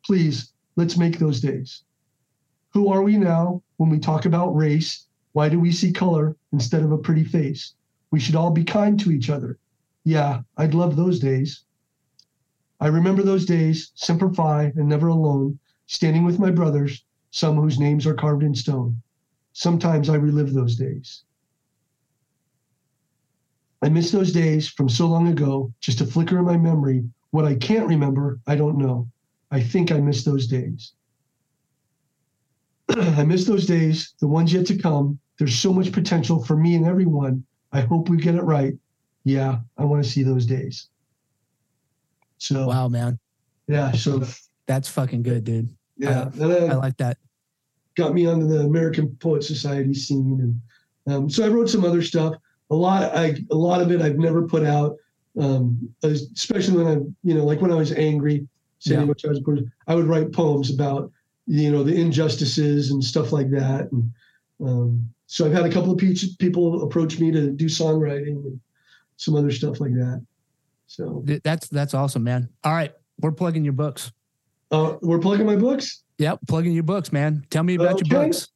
[0.10, 1.84] Please, let's make those days.
[2.74, 5.06] Who are we now when we talk about race?
[5.34, 7.76] Why do we see color instead of a pretty face?
[8.10, 9.60] We should all be kind to each other.
[10.04, 11.64] Yeah, I'd love those days.
[12.80, 17.78] I remember those days, semper fi and never alone, standing with my brothers, some whose
[17.78, 19.00] names are carved in stone.
[19.54, 21.24] Sometimes I relive those days.
[23.84, 27.08] I miss those days from so long ago, just a flicker in my memory.
[27.30, 29.08] What I can't remember, I don't know.
[29.52, 30.94] I think I miss those days.
[32.90, 35.20] I miss those days, the ones yet to come.
[35.38, 37.44] There's so much potential for me and everyone.
[37.72, 38.74] I hope we get it right.
[39.24, 40.88] Yeah, I want to see those days.
[42.38, 43.20] So wow, man.
[43.68, 44.24] Yeah, so
[44.66, 45.70] that's fucking good, dude.
[45.98, 47.18] Yeah, I, I like that.
[47.96, 50.62] Got me onto the American Poet Society scene,
[51.06, 52.36] and um, so I wrote some other stuff
[52.70, 54.98] a lot I a lot of it I've never put out,
[55.40, 58.48] um, especially when I'm you know like when I was angry,
[58.82, 59.06] yeah.
[59.88, 61.12] I, would write poems about
[61.48, 63.92] you know the injustices and stuff like that.
[63.92, 64.12] And
[64.62, 68.60] um, so I've had a couple of people approach me to do songwriting and
[69.18, 70.26] some other stuff like that.
[70.88, 72.50] So that's that's awesome, man.
[72.64, 74.12] All right, we're plugging your books.
[74.72, 76.04] Uh, we're plugging my books.
[76.18, 77.46] Yep, plugging your books, man.
[77.50, 78.10] Tell me about okay.
[78.10, 78.48] your books.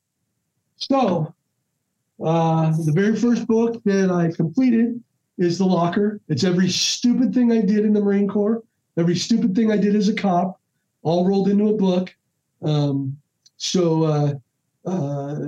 [0.78, 1.34] So
[2.24, 5.02] uh, the very first book that I completed
[5.38, 6.20] is The Locker.
[6.28, 8.64] It's every stupid thing I did in the Marine Corps,
[8.98, 10.60] every stupid thing I did as a cop,
[11.02, 12.14] all rolled into a book.
[12.62, 13.18] Um,
[13.58, 14.34] so, uh,
[14.86, 15.40] uh,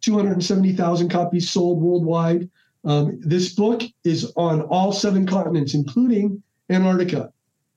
[0.00, 2.48] 270,000 copies sold worldwide.
[2.84, 7.32] Um, this book is on all seven continents, including Antarctica.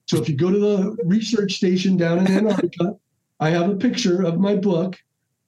[0.08, 2.98] So if you go to the research station down in Antarctica,
[3.40, 4.98] I have a picture of my book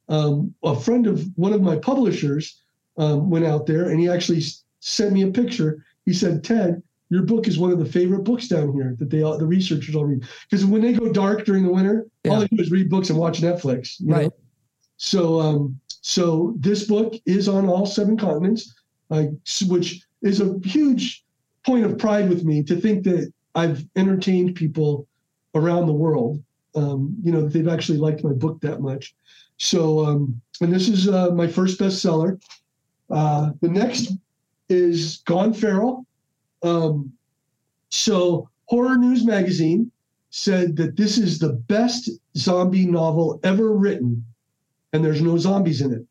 [0.09, 2.61] um, a friend of one of my publishers
[2.97, 4.41] um, went out there and he actually
[4.79, 5.85] sent me a picture.
[6.05, 9.23] He said, Ted, your book is one of the favorite books down here that they
[9.23, 10.23] all, the researchers all read.
[10.49, 12.31] Because when they go dark during the winter, yeah.
[12.31, 13.95] all they do is read books and watch Netflix.
[14.05, 14.25] right.
[14.25, 14.33] Know?
[14.97, 18.73] So, um, so this book is on all seven continents,
[19.09, 19.23] uh,
[19.67, 21.23] which is a huge
[21.65, 25.07] point of pride with me to think that I've entertained people
[25.55, 26.43] around the world.
[26.75, 29.15] Um, you know, they've actually liked my book that much.
[29.57, 32.39] So, um, and this is uh, my first bestseller.
[33.09, 34.13] Uh, the next
[34.69, 36.05] is Gone Feral.
[36.63, 37.11] Um,
[37.89, 39.91] so, Horror News Magazine
[40.29, 44.23] said that this is the best zombie novel ever written,
[44.93, 46.05] and there's no zombies in it.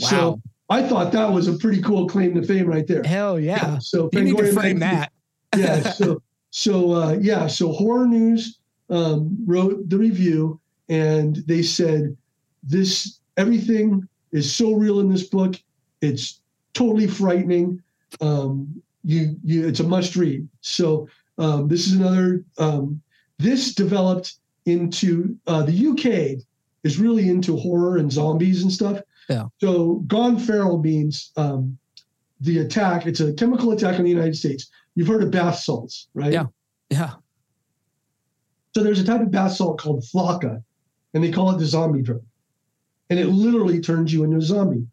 [0.00, 0.08] Wow.
[0.08, 0.40] So,
[0.70, 3.02] I thought that was a pretty cool claim to fame right there.
[3.04, 3.78] Hell yeah.
[3.78, 5.12] So, You need to frame Magazine- that.
[5.56, 5.90] yeah.
[5.92, 7.46] So so uh, yeah.
[7.46, 8.58] So horror news
[8.90, 12.16] um, wrote the review, and they said
[12.62, 15.56] this everything is so real in this book.
[16.00, 16.40] It's
[16.72, 17.82] totally frightening.
[18.20, 20.48] Um, you you it's a must read.
[20.60, 21.08] So
[21.38, 22.44] um, this is another.
[22.58, 23.00] Um,
[23.38, 24.34] this developed
[24.66, 26.44] into uh, the UK
[26.84, 29.00] is really into horror and zombies and stuff.
[29.28, 29.46] Yeah.
[29.60, 31.78] So Gone Feral means um,
[32.40, 33.06] the attack.
[33.06, 34.70] It's a chemical attack on the United States.
[34.94, 36.32] You've heard of bath salts, right?
[36.32, 36.46] Yeah.
[36.90, 37.14] Yeah.
[38.74, 40.62] So there's a type of bath salt called Flakka,
[41.14, 42.22] and they call it the zombie drug.
[43.10, 44.86] And it literally turns you into a zombie,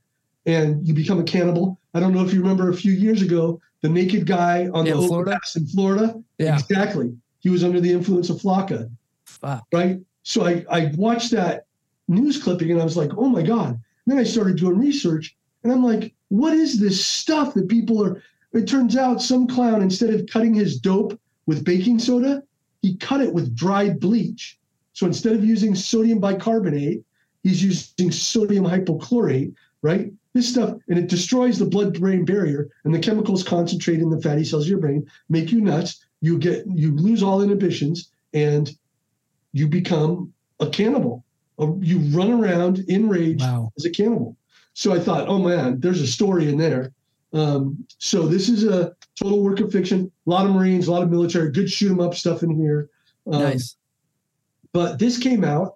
[0.45, 1.79] and you become a cannibal.
[1.93, 4.93] I don't know if you remember a few years ago, the naked guy on Yeah,
[4.93, 5.31] the Florida?
[5.31, 6.21] overpass in Florida.
[6.37, 6.57] Yeah.
[6.57, 7.15] Exactly.
[7.39, 8.89] He was under the influence of Flakka,
[9.25, 9.65] Fuck.
[9.73, 9.99] right?
[10.23, 11.65] So I, I watched that
[12.07, 13.79] news clipping and I was like, oh my God.
[14.05, 18.21] then I started doing research and I'm like, what is this stuff that people are?
[18.53, 22.43] It turns out some clown, instead of cutting his dope with baking soda,
[22.81, 24.57] he cut it with dried bleach.
[24.93, 27.03] So instead of using sodium bicarbonate,
[27.43, 30.11] he's using sodium hypochlorate, right?
[30.33, 34.21] This stuff, and it destroys the blood brain barrier, and the chemicals concentrate in the
[34.21, 36.05] fatty cells of your brain, make you nuts.
[36.21, 38.71] You get, you lose all inhibitions, and
[39.51, 41.25] you become a cannibal.
[41.59, 43.73] Uh, You run around enraged Wow.
[43.77, 44.37] as a cannibal.
[44.73, 46.93] So I thought, oh man, there's a story in there.
[47.33, 50.09] Um, so this is a total work of fiction.
[50.27, 52.89] A lot of Marines, a lot of military, good shoot 'em up stuff in here.
[53.27, 53.75] Um, Nice.
[54.71, 55.75] But this came out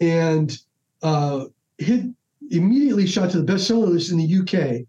[0.00, 0.58] and
[1.02, 1.46] uh,
[1.78, 2.04] hit
[2.58, 4.86] immediately shot to the bestseller list in the UK.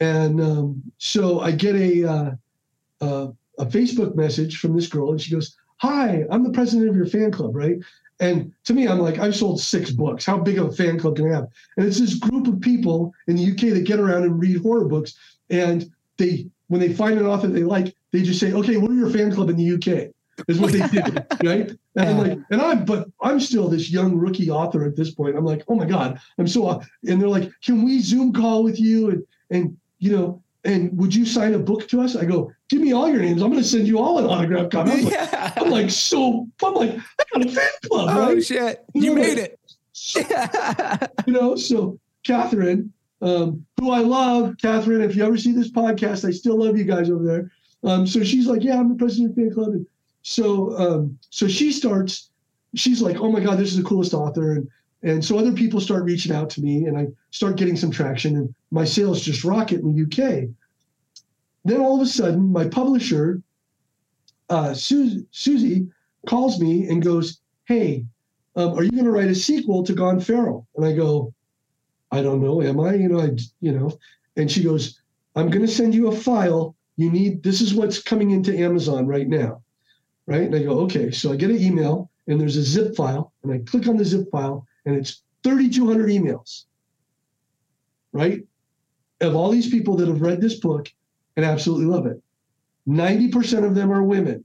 [0.00, 2.30] And um, so I get a uh,
[3.00, 3.28] uh,
[3.58, 7.06] a Facebook message from this girl, and she goes, "Hi, I'm the president of your
[7.06, 7.76] fan club, right?"
[8.20, 10.26] And to me, I'm like, I've sold six books.
[10.26, 11.48] How big of a fan club can I have?
[11.76, 14.84] And it's this group of people in the UK that get around and read horror
[14.84, 15.14] books,
[15.48, 18.94] and they when they find an author they like, they just say, "Okay, what are
[18.94, 20.12] your fan club in the UK?"
[20.48, 21.70] Is what they did, right?
[21.96, 25.36] And I'm like, and I'm, but I'm still this young rookie author at this point.
[25.36, 26.80] I'm like, oh my god, I'm so.
[27.06, 29.10] And they're like, can we Zoom call with you?
[29.10, 32.16] And and you know, and would you sign a book to us?
[32.16, 33.42] I go, give me all your names.
[33.42, 34.90] I'm going to send you all an autograph copy.
[34.90, 35.52] I'm like, Yeah.
[35.56, 38.44] I'm like, so I'm like, I got a fan club, Oh right?
[38.44, 38.84] shit!
[38.94, 39.60] You made like, it.
[39.92, 40.20] So,
[41.26, 46.26] you know, so Catherine, um, who I love, Catherine, if you ever see this podcast,
[46.26, 47.52] I still love you guys over there.
[47.82, 49.68] Um, so she's like, yeah, I'm the president of the fan club.
[49.68, 49.86] And
[50.22, 52.30] so, um, so she starts,
[52.74, 54.52] she's like, oh my God, this is the coolest author.
[54.52, 54.68] And,
[55.02, 58.36] and so other people start reaching out to me and I start getting some traction
[58.36, 60.48] and my sales just rocket in the UK.
[61.64, 63.42] Then all of a sudden, my publisher,
[64.48, 65.88] uh, Su- Susie,
[66.26, 68.04] calls me and goes, hey,
[68.56, 70.66] um, are you going to write a sequel to Gone Feral?
[70.76, 71.32] And I go,
[72.10, 72.62] I don't know.
[72.62, 72.94] Am I?
[72.94, 73.98] You know, I, you know,
[74.36, 75.00] and she goes,
[75.36, 76.74] I'm going to send you a file.
[76.96, 79.62] You need, this is what's coming into Amazon right now.
[80.26, 80.42] Right.
[80.42, 81.10] And I go, okay.
[81.10, 84.04] So I get an email and there's a zip file and I click on the
[84.04, 86.64] zip file and it's 3,200 emails.
[88.12, 88.42] Right.
[89.20, 90.88] Of all these people that have read this book
[91.36, 92.22] and absolutely love it.
[92.88, 94.44] 90% of them are women.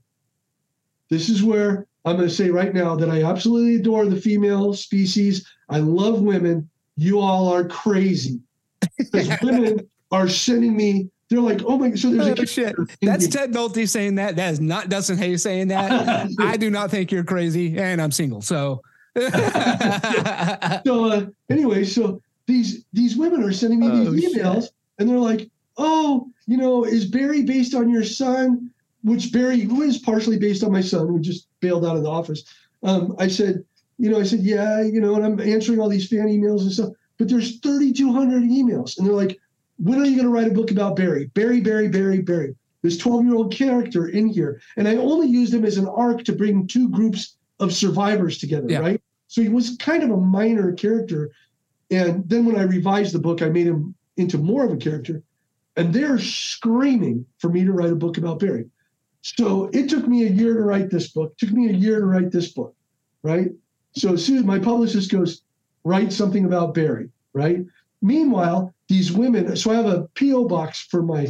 [1.08, 4.72] This is where I'm going to say right now that I absolutely adore the female
[4.74, 5.46] species.
[5.68, 6.68] I love women.
[6.96, 8.40] You all are crazy
[8.98, 11.10] because women are sending me.
[11.28, 11.92] They're like, oh my!
[11.94, 12.76] So there's Oh, a shit.
[13.02, 14.36] That's Ted Nulty saying that.
[14.36, 16.30] That is not Dustin Hayes saying that.
[16.38, 18.42] I do not think you're crazy, and I'm single.
[18.42, 18.80] So,
[19.18, 24.42] so uh, anyway, so these these women are sending me Oh, these shit.
[24.42, 24.66] emails,
[24.98, 28.70] and they're like, "Oh, you know, is Barry based on your son?"
[29.02, 32.42] Which Barry was partially based on my son, who just bailed out of the office.
[32.82, 33.62] Um, I said,
[33.98, 36.72] you know, I said, yeah, you know, and I'm answering all these fan emails and
[36.72, 36.90] stuff.
[37.16, 39.38] But there's 3,200 emails, and they're like,
[39.78, 41.30] "When are you going to write a book about Barry?
[41.34, 45.52] Barry, Barry, Barry, Barry." This 12 year old character in here, and I only used
[45.52, 48.78] him as an arc to bring two groups of survivors together, Yeah.
[48.78, 49.00] right?
[49.28, 51.30] So he was kind of a minor character.
[51.90, 55.22] And then when I revised the book, I made him into more of a character.
[55.76, 58.66] And they're screaming for me to write a book about Barry.
[59.22, 61.32] So it took me a year to write this book.
[61.32, 62.74] It took me a year to write this book,
[63.22, 63.52] right?
[63.96, 65.42] So as soon as my publicist goes,
[65.82, 67.64] write something about Barry, right?
[68.00, 71.28] Meanwhile, these women, so I have a PO box for my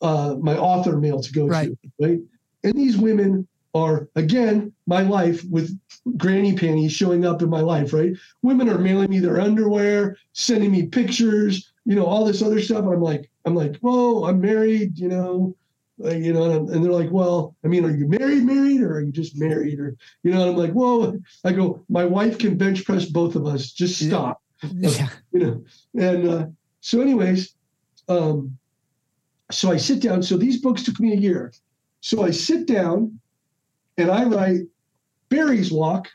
[0.00, 1.70] uh, my author mail to go Right.
[1.70, 2.20] to, right?
[2.62, 5.76] And these women are again my life with
[6.16, 8.12] granny panties showing up in my life, right?
[8.42, 12.84] Women are mailing me their underwear, sending me pictures, you know, all this other stuff.
[12.84, 15.56] I'm like, I'm like, whoa, I'm married, you know,
[16.04, 18.96] uh, you know, and, and, they're like, well, I mean, are you married, married, or
[18.96, 20.42] are you just married, or you know?
[20.42, 21.18] And I'm like, whoa.
[21.44, 23.72] I go, my wife can bench press both of us.
[23.72, 24.40] Just stop,
[24.74, 25.08] yeah.
[25.32, 25.64] you know.
[26.00, 26.46] And uh,
[26.80, 27.54] so, anyways,
[28.08, 28.56] um,
[29.50, 30.22] so I sit down.
[30.22, 31.52] So these books took me a year.
[32.00, 33.18] So I sit down,
[33.96, 34.60] and I write
[35.28, 36.08] Barry's Walk.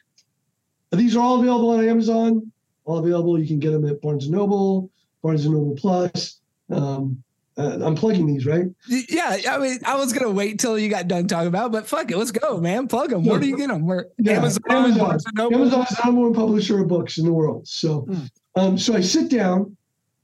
[0.92, 2.52] These are all available on Amazon.
[2.86, 3.40] All available.
[3.40, 4.90] You can get them at Barnes and Noble,
[5.22, 6.40] Barnes and Noble Plus.
[6.70, 7.24] Um,
[7.58, 8.66] uh, I'm plugging these, right?
[8.88, 12.10] Yeah, I mean, I was gonna wait till you got done talking about, but fuck
[12.10, 12.88] it, let's go, man.
[12.88, 13.24] Plug them.
[13.24, 13.86] Where do you get them?
[13.86, 15.20] Where yeah, Amazon, Amazon.
[15.38, 17.68] Amazon's the number one publisher of books in the world.
[17.68, 18.30] So, mm.
[18.56, 19.78] um, so I sit down,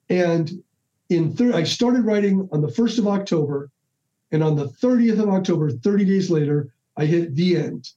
[0.09, 0.63] and
[1.09, 3.71] in thir- I started writing on the first of October,
[4.31, 7.89] and on the 30th of October, 30 days later, I hit the end,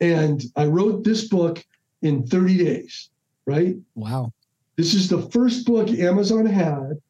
[0.00, 1.64] and I wrote this book
[2.02, 3.10] in 30 days.
[3.46, 3.76] Right?
[3.94, 4.32] Wow.
[4.76, 7.00] This is the first book Amazon had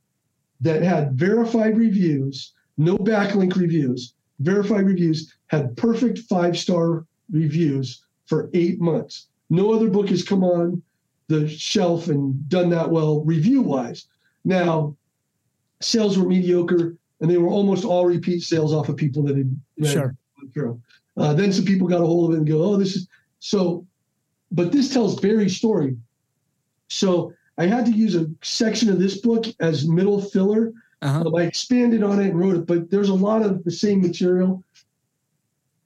[0.61, 8.51] that had verified reviews, no backlink reviews, verified reviews, had perfect five star reviews for
[8.55, 9.29] eight months.
[9.51, 10.83] No other book has come on
[11.29, 14.07] the shelf and done that well review wise.
[14.45, 14.97] Now,
[15.81, 19.61] sales were mediocre and they were almost all repeat sales off of people that had
[19.79, 20.17] read sure.
[20.53, 20.81] through.
[21.17, 23.09] Uh, then some people got a hold of it and go, oh, this is
[23.39, 23.87] so.
[24.53, 25.97] But this tells Barry's story.
[26.89, 30.73] So I had to use a section of this book as middle filler.
[31.03, 31.25] Uh-huh.
[31.27, 34.01] Um, I expanded on it and wrote it, but there's a lot of the same
[34.01, 34.63] material.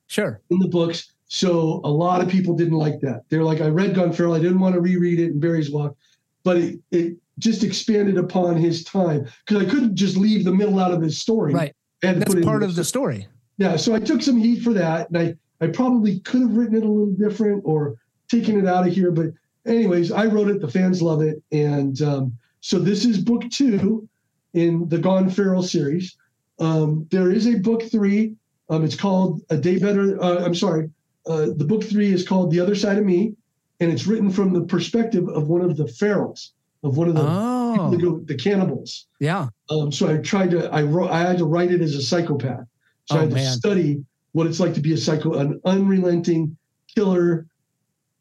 [0.08, 0.40] Sure.
[0.50, 1.12] In the books.
[1.32, 3.22] So a lot of people didn't like that.
[3.28, 4.34] They're like, I read Gone Feral.
[4.34, 5.96] I didn't want to reread it in Barry's Walk,
[6.44, 10.78] but it, it just expanded upon his time because I couldn't just leave the middle
[10.78, 11.54] out of his story.
[11.54, 11.74] Right.
[12.02, 13.28] That's part of the story.
[13.58, 13.76] Yeah.
[13.76, 15.08] So I took some heat for that.
[15.10, 17.96] And I, I probably could have written it a little different or
[18.28, 19.26] taken it out of here, but
[19.66, 20.60] anyways, I wrote it.
[20.60, 24.08] The fans love it, and um, so this is book two
[24.54, 26.16] in the Gone Feral series.
[26.58, 28.34] Um, there is a book three.
[28.68, 30.22] Um, it's called A Day Better.
[30.22, 30.90] Uh, I'm sorry.
[31.26, 33.34] Uh, the book three is called The Other Side of Me,
[33.80, 36.50] and it's written from the perspective of one of the ferals,
[36.82, 37.96] of one of the oh.
[37.96, 39.06] go, the cannibals.
[39.18, 39.48] Yeah.
[39.68, 40.70] Um, so I tried to.
[40.72, 41.10] I wrote.
[41.10, 42.66] I had to write it as a psychopath.
[43.06, 43.44] So oh, I had man.
[43.44, 46.56] to study what it's like to be a psycho, an unrelenting
[46.94, 47.46] killer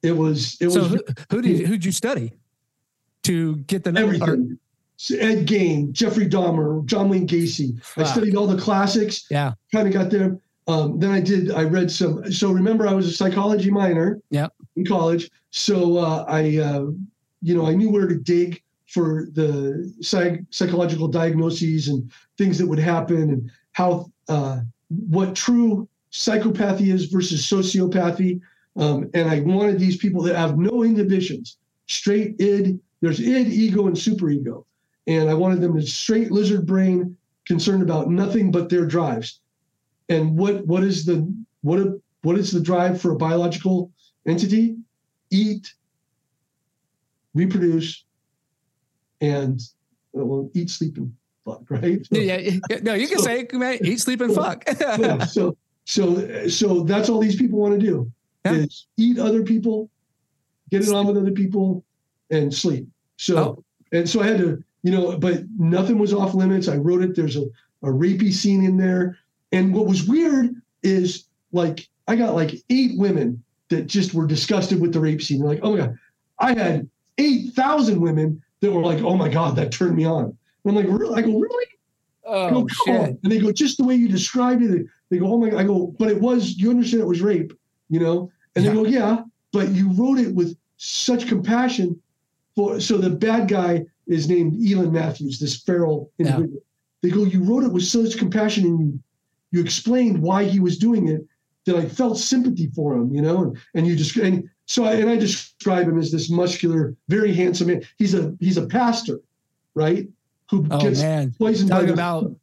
[0.01, 0.57] it was.
[0.61, 0.91] It so was.
[0.91, 2.33] Who, who did who'd you study
[3.23, 4.57] to get the everything?
[5.17, 7.79] Ed Gein, Jeffrey Dahmer, John Wayne Gacy.
[7.95, 9.25] I studied all the classics.
[9.31, 9.53] Yeah.
[9.71, 10.37] Kind of got there.
[10.69, 11.51] Um, then I did.
[11.51, 12.31] I read some.
[12.31, 14.21] So remember, I was a psychology minor.
[14.29, 14.47] Yeah.
[14.75, 16.85] In college, so uh, I, uh,
[17.41, 22.67] you know, I knew where to dig for the psych- psychological diagnoses and things that
[22.67, 24.59] would happen and how uh,
[24.89, 28.39] what true psychopathy is versus sociopathy.
[28.75, 31.57] Um, and I wanted these people that have no inhibitions,
[31.87, 32.79] straight id.
[33.01, 34.65] There's id, ego, and superego.
[35.07, 37.17] And I wanted them to straight lizard brain,
[37.47, 39.39] concerned about nothing but their drives.
[40.09, 41.31] And what what is the
[41.61, 43.91] what a, what is the drive for a biological
[44.27, 44.77] entity?
[45.31, 45.71] Eat,
[47.33, 48.03] reproduce,
[49.21, 49.61] and
[50.11, 51.13] well, eat, sleep, and
[51.45, 51.61] fuck.
[51.69, 52.05] Right?
[52.05, 53.47] So, yeah, no, you can so, say
[53.83, 54.63] eat, sleep, and fuck.
[54.81, 55.55] yeah, so
[55.85, 58.11] so so that's all these people want to do
[58.45, 58.53] yeah.
[58.53, 59.89] is eat other people,
[60.69, 61.83] get it on with other people,
[62.29, 62.87] and sleep.
[63.17, 63.63] So oh.
[63.91, 66.67] and so I had to, you know, but nothing was off limits.
[66.67, 67.15] I wrote it.
[67.15, 67.43] There's a,
[67.83, 69.17] a rapey scene in there.
[69.51, 74.81] And what was weird is like I got like eight women that just were disgusted
[74.81, 75.39] with the rape scene.
[75.39, 75.97] They're like, oh my God.
[76.39, 80.25] I had eight thousand women that were like, oh my God, that turned me on.
[80.25, 80.35] And
[80.65, 81.15] I'm like, really?
[81.15, 81.65] I go, really?
[82.25, 82.99] Oh go, shit.
[82.99, 83.19] On.
[83.23, 84.85] And they go, just the way you described it.
[85.09, 85.59] They go, oh my God.
[85.59, 87.53] I go, but it was, you understand it was rape
[87.89, 88.31] you know?
[88.55, 88.71] And yeah.
[88.71, 91.99] they go, yeah, but you wrote it with such compassion
[92.55, 96.49] for, so the bad guy is named Elon Matthews, this feral individual.
[96.53, 96.59] Yeah.
[97.01, 98.99] They go, you wrote it with such compassion and you,
[99.51, 101.25] you explained why he was doing it
[101.65, 103.43] that I felt sympathy for him, you know?
[103.43, 107.33] And, and you just, and so I, and I describe him as this muscular, very
[107.33, 107.83] handsome man.
[107.97, 109.19] He's a, he's a pastor,
[109.75, 110.07] right?
[110.49, 111.33] Who oh, gets man.
[111.37, 112.35] poisoned talk about,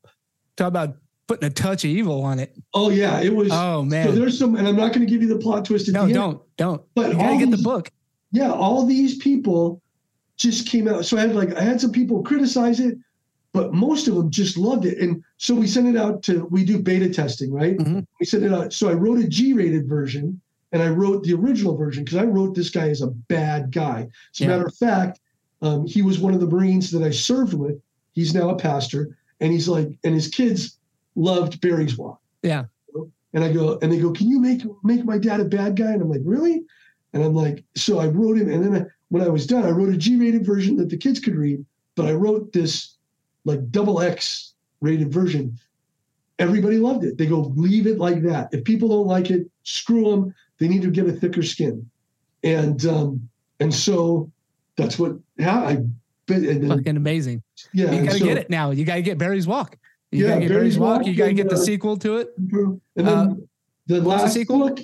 [0.56, 0.96] talk about
[1.26, 2.56] putting a touch of evil on it.
[2.74, 3.50] Oh yeah, it was.
[3.52, 5.88] Oh man, so there's some, and I'm not going to give you the plot twist.
[5.88, 6.82] At no, don't, don't.
[6.94, 7.90] But you gotta get these, the book.
[8.32, 9.82] Yeah, all these people
[10.36, 11.04] just came out.
[11.04, 12.96] So I had like I had some people criticize it,
[13.56, 14.98] but most of them just loved it.
[14.98, 17.78] And so we sent it out to we do beta testing, right?
[17.78, 18.00] Mm-hmm.
[18.20, 18.74] We sent it out.
[18.74, 20.38] So I wrote a G-rated version,
[20.72, 24.08] and I wrote the original version because I wrote this guy as a bad guy.
[24.34, 24.48] As a yeah.
[24.50, 25.20] matter of fact,
[25.62, 27.80] um, he was one of the Marines that I served with.
[28.12, 30.78] He's now a pastor, and he's like, and his kids
[31.14, 32.20] loved Barry's Walk.
[32.42, 32.64] Yeah.
[33.32, 35.92] And I go, and they go, can you make make my dad a bad guy?
[35.92, 36.62] And I'm like, really?
[37.14, 39.70] And I'm like, so I wrote him, and then I, when I was done, I
[39.70, 42.95] wrote a G-rated version that the kids could read, but I wrote this
[43.46, 45.58] like double X rated version.
[46.38, 47.16] Everybody loved it.
[47.16, 48.50] They go, leave it like that.
[48.52, 50.34] If people don't like it, screw them.
[50.58, 51.88] They need to get a thicker skin.
[52.42, 53.28] And um,
[53.58, 54.30] and so
[54.76, 55.70] that's what yeah, I
[56.28, 57.42] and then, fucking amazing.
[57.72, 58.70] Yeah, you gotta so, get it now.
[58.70, 59.78] You gotta get Barry's Walk.
[60.10, 60.98] You yeah, gotta get Barry's, Barry's Walk.
[60.98, 61.06] Walk.
[61.06, 62.34] You gotta get the uh, sequel to it.
[62.36, 63.34] And then uh,
[63.86, 64.80] the last the book.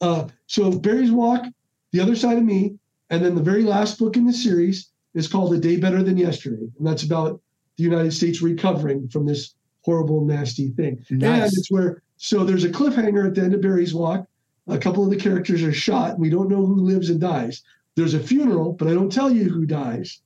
[0.00, 1.44] Uh, so Barry's Walk,
[1.92, 2.74] The Other Side of Me,
[3.10, 6.18] and then the very last book in the series is called A Day Better Than
[6.18, 7.40] Yesterday, and that's about
[7.76, 11.04] the United States recovering from this horrible, nasty thing.
[11.10, 11.42] Nice.
[11.42, 14.26] And it's where so there's a cliffhanger at the end of Barry's Walk.
[14.68, 17.62] A couple of the characters are shot, and we don't know who lives and dies.
[17.94, 20.20] There's a funeral, but I don't tell you who dies.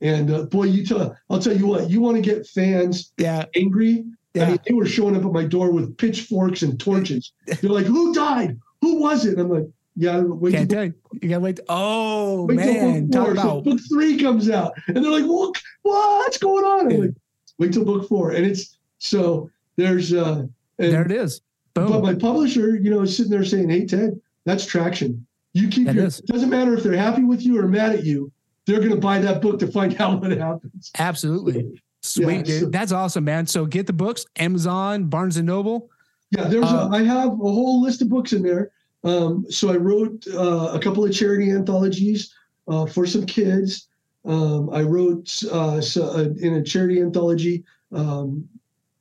[0.00, 3.44] And uh, boy, you tell I'll tell you what, you want to get fans yeah.
[3.54, 4.04] angry.
[4.34, 4.44] Yeah.
[4.44, 7.32] I mean, they were showing up at my door with pitchforks and torches.
[7.46, 8.58] They're like, "Who died?
[8.80, 10.94] Who was it?" And I'm like, "Yeah, wait." Can't tell you.
[11.20, 11.60] you gotta wait.
[11.68, 15.60] Oh wait man, talk about so book three comes out, and they're like, "What?
[15.82, 17.14] What's going on?" I'm like,
[17.58, 18.32] "Wait till book four.
[18.32, 20.46] And it's so there's uh,
[20.78, 21.40] and, there it is.
[21.74, 21.88] Boom.
[21.88, 25.26] But my publisher, you know, is sitting there saying, "Hey Ted, that's traction.
[25.52, 26.06] You keep that your.
[26.06, 26.20] Is.
[26.20, 28.32] It doesn't matter if they're happy with you or mad at you
[28.66, 30.90] they're going to buy that book to find out what happens.
[30.98, 31.80] Absolutely.
[32.04, 32.72] Sweet, yeah, so, dude.
[32.72, 33.46] That's awesome, man.
[33.46, 35.88] So get the books, Amazon, Barnes and Noble.
[36.32, 38.72] Yeah, there's uh, a, I have a whole list of books in there.
[39.04, 42.32] Um, so I wrote uh, a couple of charity anthologies
[42.68, 43.88] uh, for some kids.
[44.24, 48.48] Um, I wrote uh, so, uh, in a charity anthology um,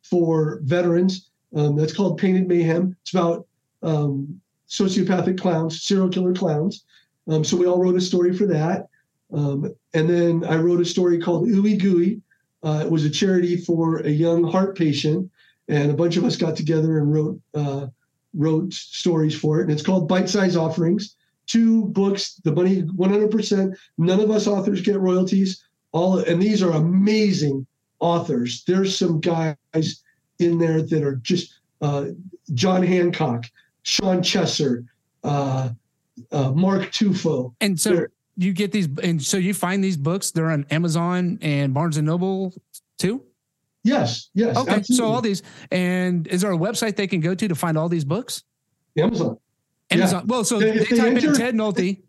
[0.04, 1.30] for veterans.
[1.56, 2.96] Um, that's called Painted Mayhem.
[3.02, 3.46] It's about
[3.84, 6.86] um, sociopathic clowns, serial killer clowns.
[7.28, 8.88] Um, so we all wrote a story for that.
[9.94, 12.22] And then I wrote a story called Ooey Gooey.
[12.64, 15.30] Uh, it was a charity for a young heart patient,
[15.68, 17.88] and a bunch of us got together and wrote uh,
[18.34, 19.64] wrote stories for it.
[19.64, 21.16] And it's called Bite Size Offerings.
[21.48, 23.76] Two books, the money 100%.
[23.98, 25.64] None of us authors get royalties.
[25.92, 27.66] All and these are amazing
[28.00, 28.64] authors.
[28.66, 29.56] There's some guys
[30.40, 32.08] in there that are just uh,
[32.54, 33.46] John Hancock,
[33.84, 34.86] Sean Chesser,
[35.24, 35.70] uh,
[36.32, 37.54] uh, Mark Tufo.
[37.60, 37.90] And so.
[37.92, 40.32] They're, you get these, and so you find these books.
[40.32, 42.54] They're on Amazon and Barnes and Noble
[42.98, 43.24] too.
[43.84, 44.30] Yes.
[44.34, 44.58] Yes.
[44.58, 44.76] Okay.
[44.76, 44.96] Absolutely.
[44.96, 47.90] So all these, and is there a website they can go to to find all
[47.90, 48.44] these books?
[48.98, 49.38] Amazon.
[49.90, 50.22] Amazon.
[50.22, 50.26] Yeah.
[50.28, 52.02] Well, so if they, they type enter, in Ted Nulty.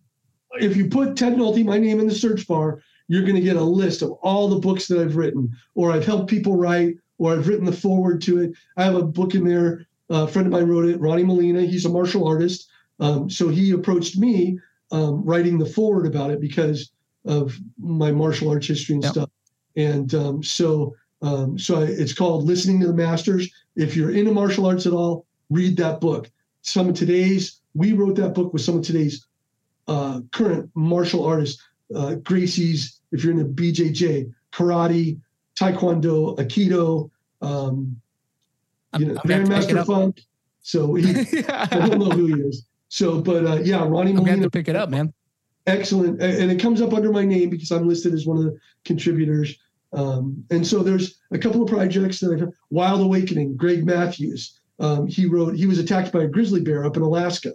[0.61, 3.57] If you put Ted Nulty, my name in the search bar, you're going to get
[3.57, 7.33] a list of all the books that I've written, or I've helped people write, or
[7.33, 8.53] I've written the forward to it.
[8.77, 9.87] I have a book in there.
[10.11, 11.63] a friend of mine wrote it, Ronnie Molina.
[11.63, 12.69] He's a martial artist.
[13.01, 14.59] Um, so he approached me
[14.91, 16.93] um, writing the forward about it because
[17.25, 19.13] of my martial arts history and yep.
[19.13, 19.31] stuff.
[19.77, 23.49] And um, so, um, so it's called Listening to the Masters.
[23.77, 26.31] If you're into martial arts at all, read that book.
[26.63, 29.27] Some of today's, we wrote that book with some of today's
[29.89, 31.63] uh, current martial artists,
[31.95, 35.21] uh, Gracie's, if you're into BJJ, karate,
[35.57, 37.11] taekwondo, aikido,
[37.41, 38.01] um,
[38.99, 40.21] you know, Grandmaster Funk.
[40.63, 41.67] So he, yeah.
[41.71, 42.65] I don't know who he is.
[42.89, 44.33] So, but uh, yeah, Ronnie Molina.
[44.33, 45.13] I'm to pick it up, man.
[45.67, 48.59] Excellent, and it comes up under my name because I'm listed as one of the
[48.85, 49.57] contributors.
[49.93, 54.59] Um, and so there's a couple of projects that I've Wild Awakening, Greg Matthews.
[54.79, 57.53] Um, he wrote, he was attacked by a grizzly bear up in Alaska.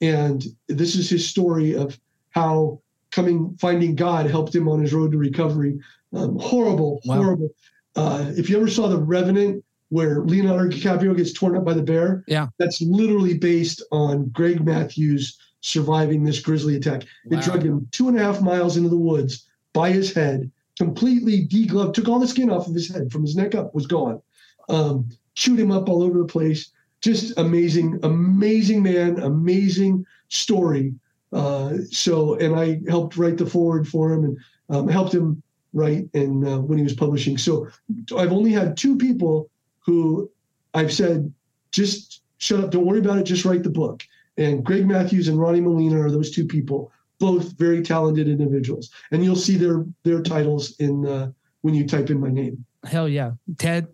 [0.00, 1.98] And this is his story of
[2.30, 5.78] how coming, finding God helped him on his road to recovery.
[6.12, 7.16] Um, horrible, wow.
[7.16, 7.50] horrible.
[7.96, 9.64] Uh, if you ever saw The Revenant,
[9.94, 12.24] where Leonardo DiCaprio gets torn up by the bear.
[12.26, 12.48] Yeah.
[12.58, 17.04] That's literally based on Greg Matthews surviving this grizzly attack.
[17.26, 17.38] Wow.
[17.38, 21.46] It dragged him two and a half miles into the woods by his head, completely
[21.46, 24.20] degloved, took all the skin off of his head from his neck up, was gone.
[24.68, 26.70] Um, chewed him up all over the place.
[27.00, 30.94] Just amazing, amazing man, amazing story.
[31.32, 34.38] Uh, so, and I helped write the forward for him and
[34.70, 37.36] um, helped him write and uh, when he was publishing.
[37.36, 37.68] So
[38.16, 39.50] I've only had two people
[39.80, 40.30] who
[40.72, 41.32] I've said,
[41.72, 44.04] just shut up, don't worry about it, just write the book.
[44.36, 48.90] And Greg Matthews and Ronnie Molina are those two people, both very talented individuals.
[49.10, 51.30] And you'll see their their titles in uh,
[51.62, 52.64] when you type in my name.
[52.84, 53.88] Hell yeah, Ted.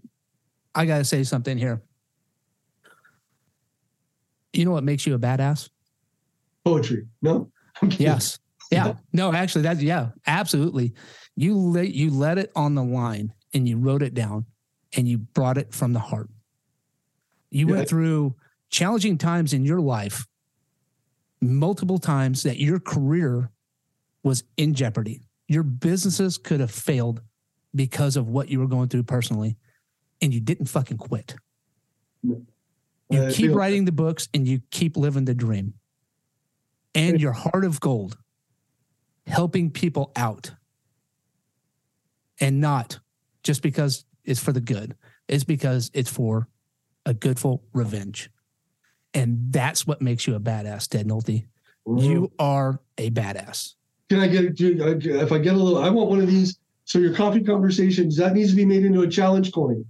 [0.75, 1.83] I gotta say something here.
[4.53, 5.68] You know what makes you a badass?
[6.64, 7.07] Poetry.
[7.23, 7.51] No.
[7.99, 8.39] Yes.
[8.73, 8.95] Yeah.
[9.12, 10.95] No, actually, that's yeah, absolutely.
[11.35, 14.47] You let you let it on the line and you wrote it down
[14.97, 16.31] and you brought it from the heart.
[17.51, 17.75] You yeah.
[17.75, 18.37] went through
[18.71, 20.25] challenging times in your life,
[21.41, 23.51] multiple times that your career
[24.22, 25.22] was in jeopardy.
[25.49, 27.22] Your businesses could have failed
[27.74, 29.57] because of what you were going through personally,
[30.20, 31.36] and you didn't fucking quit.
[32.22, 32.47] You
[33.22, 35.74] uh, keep writing the books and you keep living the dream.
[36.95, 38.18] And your heart of gold,
[39.26, 40.53] helping people out
[42.41, 42.99] and not
[43.43, 44.97] just because it's for the good.
[45.28, 46.49] It's because it's for
[47.07, 48.30] a goodful revenge.
[49.15, 51.47] And that's what makes you a badass, Ted Nulty.
[51.87, 51.99] Mm-hmm.
[51.99, 53.75] You are a badass.
[54.09, 54.81] Can I get it?
[54.81, 55.83] Uh, if I get a little?
[55.83, 56.59] I want one of these.
[56.85, 59.85] So your coffee conversations that needs to be made into a challenge coin.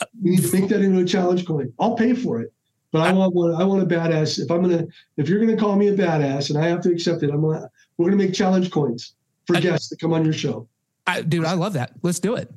[0.00, 1.72] Uh, we need to make that into a challenge coin.
[1.78, 2.52] I'll pay for it,
[2.92, 3.54] but I want one.
[3.54, 4.38] I want a badass.
[4.38, 4.86] If I'm gonna,
[5.16, 7.70] if you're gonna call me a badass and I have to accept it, I'm gonna.
[7.96, 9.14] We're gonna make challenge coins
[9.46, 10.68] for I, guests that come on your show.
[11.06, 11.92] I, dude, I love that.
[12.02, 12.50] Let's do it.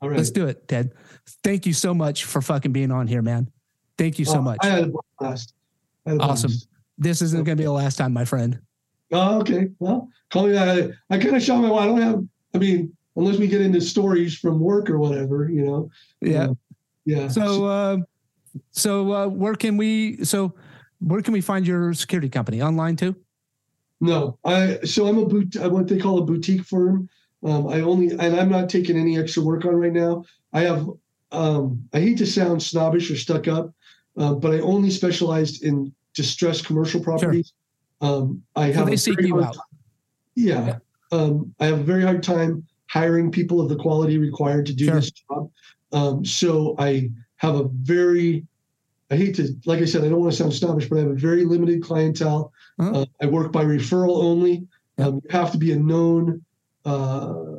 [0.00, 0.16] All right.
[0.16, 0.92] Let's do it, Ted.
[1.44, 3.50] Thank you so much for fucking being on here, man.
[3.98, 4.58] Thank you so oh, much.
[4.62, 5.54] I had a blast.
[6.06, 6.50] Had a awesome.
[6.50, 6.68] Blast.
[6.98, 8.60] This isn't going to be the last time, my friend.
[9.12, 9.68] Oh, okay.
[9.78, 10.68] Well, call me that.
[10.68, 11.72] I, I kind of shot my.
[11.72, 12.24] I don't have.
[12.54, 15.90] I mean, unless we get into stories from work or whatever, you know.
[16.20, 16.44] Yeah.
[16.44, 16.54] Uh,
[17.04, 17.28] yeah.
[17.28, 17.98] So, uh,
[18.70, 20.24] so uh, where can we?
[20.24, 20.54] So,
[21.00, 23.14] where can we find your security company online too?
[24.00, 24.78] No, I.
[24.84, 25.56] So I'm a boot.
[25.56, 27.08] I What they call a boutique firm.
[27.44, 30.24] Um, I only, and I'm not taking any extra work on right now.
[30.52, 30.88] I have.
[31.32, 33.72] Um, I hate to sound snobbish or stuck up,
[34.16, 37.52] uh, but I only specialized in distressed commercial properties.
[38.02, 38.10] Sure.
[38.10, 38.74] Um, I have.
[38.76, 39.56] So they seek you out.
[40.34, 40.78] Yeah, yeah.
[41.12, 44.86] Um, I have a very hard time hiring people of the quality required to do
[44.86, 44.94] sure.
[44.96, 45.50] this job.
[45.92, 48.46] Um, so I have a very,
[49.10, 51.10] I hate to, like I said, I don't want to sound snobbish, but I have
[51.10, 52.52] a very limited clientele.
[52.78, 53.02] Uh-huh.
[53.02, 54.66] Uh, I work by referral only.
[54.98, 56.44] Um, you have to be a known
[56.84, 57.56] uh,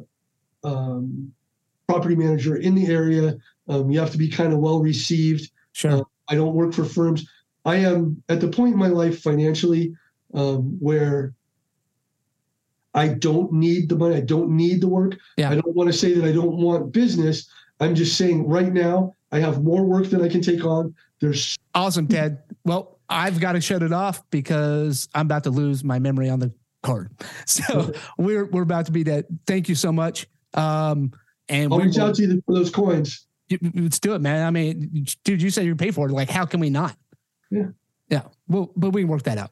[0.64, 1.32] um,
[1.88, 3.38] property manager in the area.
[3.68, 5.51] Um, you have to be kind of well received.
[5.74, 6.06] Sure.
[6.28, 7.28] I don't work for firms.
[7.66, 9.96] I am at the point in my life financially
[10.34, 11.34] um, where
[12.94, 14.16] I don't need the money.
[14.16, 15.18] I don't need the work.
[15.38, 15.50] Yeah.
[15.50, 17.50] I don't want to say that I don't want business.
[17.80, 20.94] I'm just saying right now I have more work than I can take on.
[21.20, 22.40] There's awesome, Ted.
[22.66, 26.40] Well, I've got to shut it off because I'm about to lose my memory on
[26.40, 27.12] the card.
[27.46, 29.26] So we're we're about to be dead.
[29.48, 30.28] Thank you so much.
[30.54, 31.12] Um,
[31.50, 33.26] and I'll reach out to you for those coins.
[33.50, 34.46] Let's do it, man.
[34.46, 36.12] I mean, dude, you said you pay for it.
[36.12, 36.96] Like, how can we not?
[37.52, 37.68] Yeah.
[38.10, 38.24] Yeah.
[38.48, 39.52] Well, but we can work that out.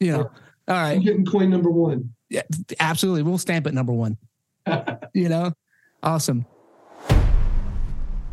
[0.00, 0.18] You know.
[0.18, 0.74] Yeah.
[0.74, 0.96] All right.
[0.96, 2.14] I'm getting coin number one.
[2.28, 2.42] Yeah,
[2.80, 3.22] absolutely.
[3.22, 4.16] We'll stamp it number one.
[5.14, 5.52] you know?
[6.02, 6.44] Awesome.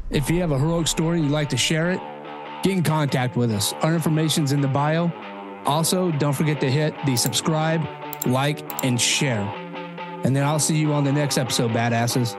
[0.10, 2.00] If you have a heroic story and you'd like to share it,
[2.64, 3.74] get in contact with us.
[3.82, 5.12] Our information's in the bio.
[5.66, 7.82] Also, don't forget to hit the subscribe,
[8.26, 9.42] like, and share.
[10.24, 12.38] And then I'll see you on the next episode, badasses.